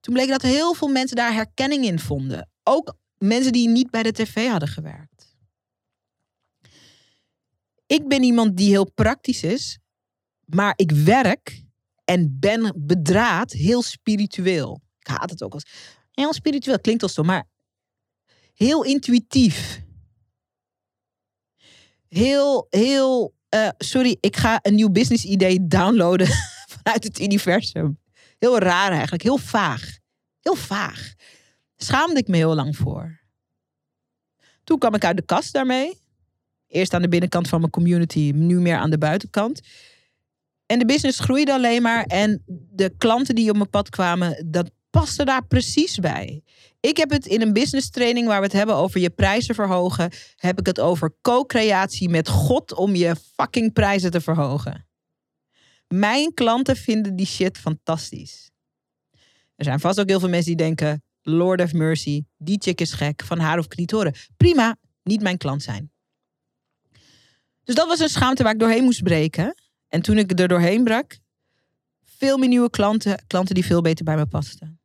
[0.00, 2.50] toen bleek dat heel veel mensen daar herkenning in vonden.
[2.62, 5.36] Ook mensen die niet bij de tv hadden gewerkt.
[7.86, 9.78] Ik ben iemand die heel praktisch is,
[10.44, 11.64] maar ik werk
[12.04, 14.82] en ben bedraad heel spiritueel.
[14.98, 15.66] Ik haat het ook als
[16.12, 17.48] heel spiritueel, klinkt als zo, maar
[18.54, 19.84] heel intuïtief
[22.08, 23.34] heel, heel.
[23.54, 26.26] Uh, sorry, ik ga een nieuw business idee downloaden
[26.74, 27.98] vanuit het universum.
[28.38, 29.98] Heel raar eigenlijk, heel vaag.
[30.40, 31.14] Heel vaag.
[31.76, 33.20] Schaamde ik me heel lang voor.
[34.64, 35.98] Toen kwam ik uit de kast daarmee.
[36.66, 39.60] Eerst aan de binnenkant van mijn community, nu meer aan de buitenkant.
[40.66, 42.04] En de business groeide alleen maar.
[42.04, 44.70] En de klanten die op mijn pad kwamen, dat
[45.00, 46.42] paste daar precies bij.
[46.80, 50.10] Ik heb het in een business training waar we het hebben over je prijzen verhogen.
[50.36, 54.86] Heb ik het over co-creatie met God om je fucking prijzen te verhogen.
[55.88, 58.50] Mijn klanten vinden die shit fantastisch.
[59.56, 62.92] Er zijn vast ook heel veel mensen die denken: Lord of Mercy, die chick is
[62.92, 64.14] gek, van haar of clitoren.
[64.36, 65.90] Prima, niet mijn klant zijn.
[67.64, 69.54] Dus dat was een schaamte waar ik doorheen moest breken.
[69.88, 71.18] En toen ik er doorheen brak,
[72.04, 74.75] veel meer nieuwe klanten, klanten die veel beter bij me pasten.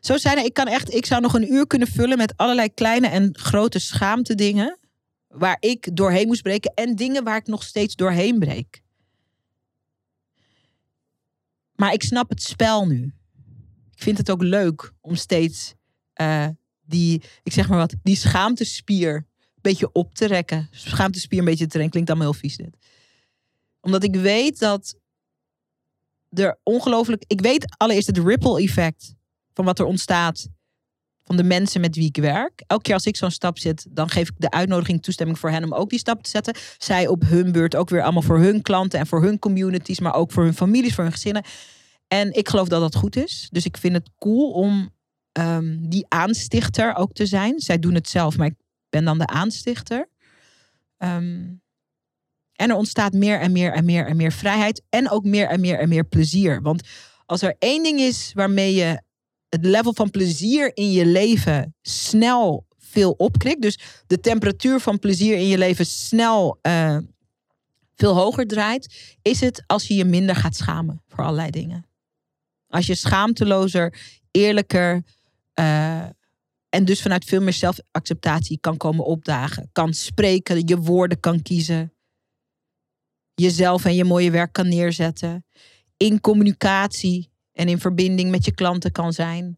[0.00, 2.74] Zo zijn er, ik kan echt, ik zou nog een uur kunnen vullen met allerlei
[2.74, 4.78] kleine en grote schaamte dingen.
[5.28, 8.82] Waar ik doorheen moest breken en dingen waar ik nog steeds doorheen breek.
[11.74, 13.12] Maar ik snap het spel nu.
[13.94, 15.74] Ik vind het ook leuk om steeds
[16.20, 16.48] uh,
[16.80, 19.24] die, ik zeg maar wat, die schaamtespier een
[19.60, 20.68] beetje op te rekken.
[20.70, 22.76] Schaamtespier een beetje te rekken, klinkt allemaal heel vies dit.
[23.80, 24.94] Omdat ik weet dat
[26.28, 29.14] er ongelooflijk, ik weet allereerst het ripple effect
[29.58, 30.48] van wat er ontstaat
[31.24, 32.62] van de mensen met wie ik werk.
[32.66, 35.64] Elke keer als ik zo'n stap zet, dan geef ik de uitnodiging, toestemming voor hen
[35.64, 36.54] om ook die stap te zetten.
[36.78, 40.14] Zij op hun beurt ook weer allemaal voor hun klanten en voor hun communities, maar
[40.14, 41.44] ook voor hun families, voor hun gezinnen.
[42.08, 43.48] En ik geloof dat dat goed is.
[43.52, 44.90] Dus ik vind het cool om
[45.32, 47.60] um, die aanstichter ook te zijn.
[47.60, 48.56] Zij doen het zelf, maar ik
[48.88, 50.08] ben dan de aanstichter.
[50.98, 51.62] Um,
[52.52, 54.82] en er ontstaat meer en meer en meer en meer vrijheid.
[54.88, 56.62] En ook meer en meer en meer plezier.
[56.62, 56.82] Want
[57.26, 59.06] als er één ding is waarmee je
[59.48, 63.62] het level van plezier in je leven snel veel opkrikt.
[63.62, 66.98] Dus de temperatuur van plezier in je leven snel uh,
[67.94, 69.16] veel hoger draait.
[69.22, 71.86] Is het als je je minder gaat schamen voor allerlei dingen.
[72.68, 73.94] Als je schaamtelozer,
[74.30, 75.02] eerlijker
[75.60, 76.04] uh,
[76.68, 79.68] en dus vanuit veel meer zelfacceptatie kan komen opdagen.
[79.72, 81.92] Kan spreken, je woorden kan kiezen.
[83.34, 85.46] Jezelf en je mooie werk kan neerzetten.
[85.96, 89.56] In communicatie en in verbinding met je klanten kan zijn.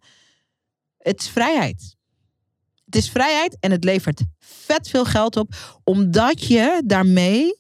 [0.99, 1.97] Het is vrijheid.
[2.85, 7.59] Het is vrijheid en het levert vet veel geld op, omdat je daarmee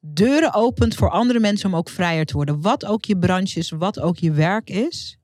[0.00, 2.60] deuren opent voor andere mensen om ook vrijer te worden.
[2.60, 5.18] Wat ook je branche is, wat ook je werk is.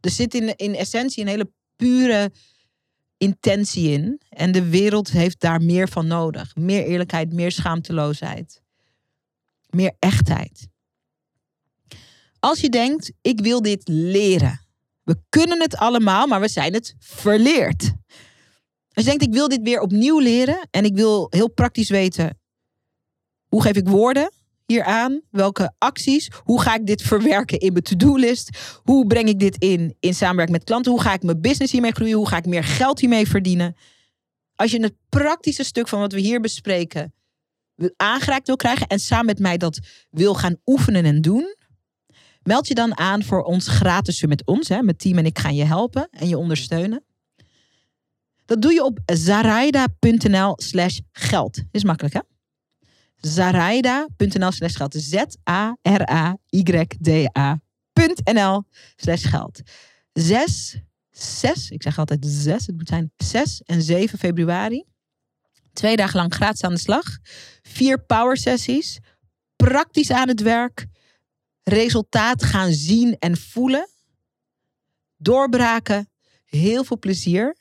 [0.00, 2.32] Er zit in, in essentie een hele pure
[3.16, 4.20] intentie in.
[4.28, 6.54] En de wereld heeft daar meer van nodig.
[6.56, 8.62] Meer eerlijkheid, meer schaamteloosheid.
[9.70, 10.72] Meer echtheid.
[12.44, 14.60] Als je denkt, ik wil dit leren.
[15.02, 17.82] We kunnen het allemaal, maar we zijn het verleerd.
[18.92, 22.38] Als je denkt, ik wil dit weer opnieuw leren en ik wil heel praktisch weten,
[23.46, 24.32] hoe geef ik woorden
[24.66, 25.20] hieraan?
[25.30, 26.30] Welke acties?
[26.42, 28.78] Hoe ga ik dit verwerken in mijn to-do-list?
[28.82, 30.92] Hoe breng ik dit in in samenwerking met klanten?
[30.92, 32.16] Hoe ga ik mijn business hiermee groeien?
[32.16, 33.76] Hoe ga ik meer geld hiermee verdienen?
[34.54, 37.14] Als je het praktische stuk van wat we hier bespreken
[37.96, 39.78] aangeraakt wil krijgen en samen met mij dat
[40.10, 41.56] wil gaan oefenen en doen,
[42.44, 44.68] Meld je dan aan voor ons gratis met ons.
[44.68, 44.82] Hè.
[44.82, 47.04] Mijn team en ik gaan je helpen en je ondersteunen.
[48.44, 51.62] Dat doe je op zaraida.nl slash geld.
[51.70, 52.20] Is makkelijk hè?
[53.16, 54.94] Zaraida.nl slash geld.
[54.94, 55.34] Z-A-R-A-Y-D-A.nl
[58.96, 59.60] slash geld.
[60.12, 60.78] 6,
[61.10, 64.84] 6, ik zeg altijd 6, het moet zijn 6 en 7 februari.
[65.72, 67.18] Twee dagen lang gratis aan de slag.
[67.62, 68.98] Vier power sessies.
[69.56, 70.86] Praktisch aan het werk
[71.64, 73.88] resultaat gaan zien en voelen.
[75.16, 76.08] Doorbraken.
[76.44, 77.56] Heel veel plezier.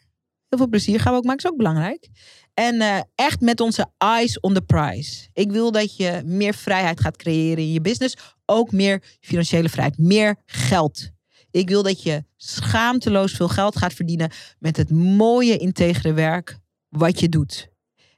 [0.50, 2.10] Heel veel plezier gaan we ook maken, is ook belangrijk.
[2.54, 5.28] En uh, echt met onze eyes on the prize.
[5.34, 8.18] Ik wil dat je meer vrijheid gaat creëren in je business.
[8.46, 9.98] Ook meer financiële vrijheid.
[9.98, 11.12] Meer geld.
[11.52, 16.58] Ik wil dat je schaamteloos veel geld gaat verdienen met het mooie integere werk
[16.90, 17.70] wat je doet.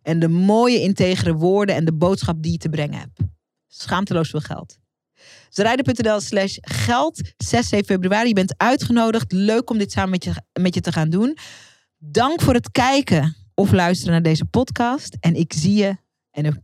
[0.02, 3.20] En de mooie integere woorden en de boodschap die je te brengen hebt.
[3.68, 4.78] Schaamteloos veel geld.
[5.56, 7.22] Zrijden.nl slash geld.
[7.38, 8.28] 6, 7 februari.
[8.28, 9.32] Je bent uitgenodigd.
[9.32, 11.38] Leuk om dit samen met je, met je te gaan doen.
[11.98, 15.18] Dank voor het kijken of luisteren naar deze podcast.
[15.20, 15.98] En ik zie je,
[16.32, 16.58] en ook,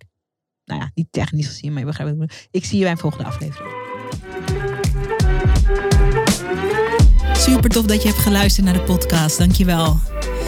[0.66, 2.48] nou ja, niet technisch gezien, maar je begrijpt het.
[2.52, 3.72] Ik zie je bij een volgende aflevering.
[7.34, 9.38] Super tof dat je hebt geluisterd naar de podcast.
[9.38, 10.00] Dankjewel.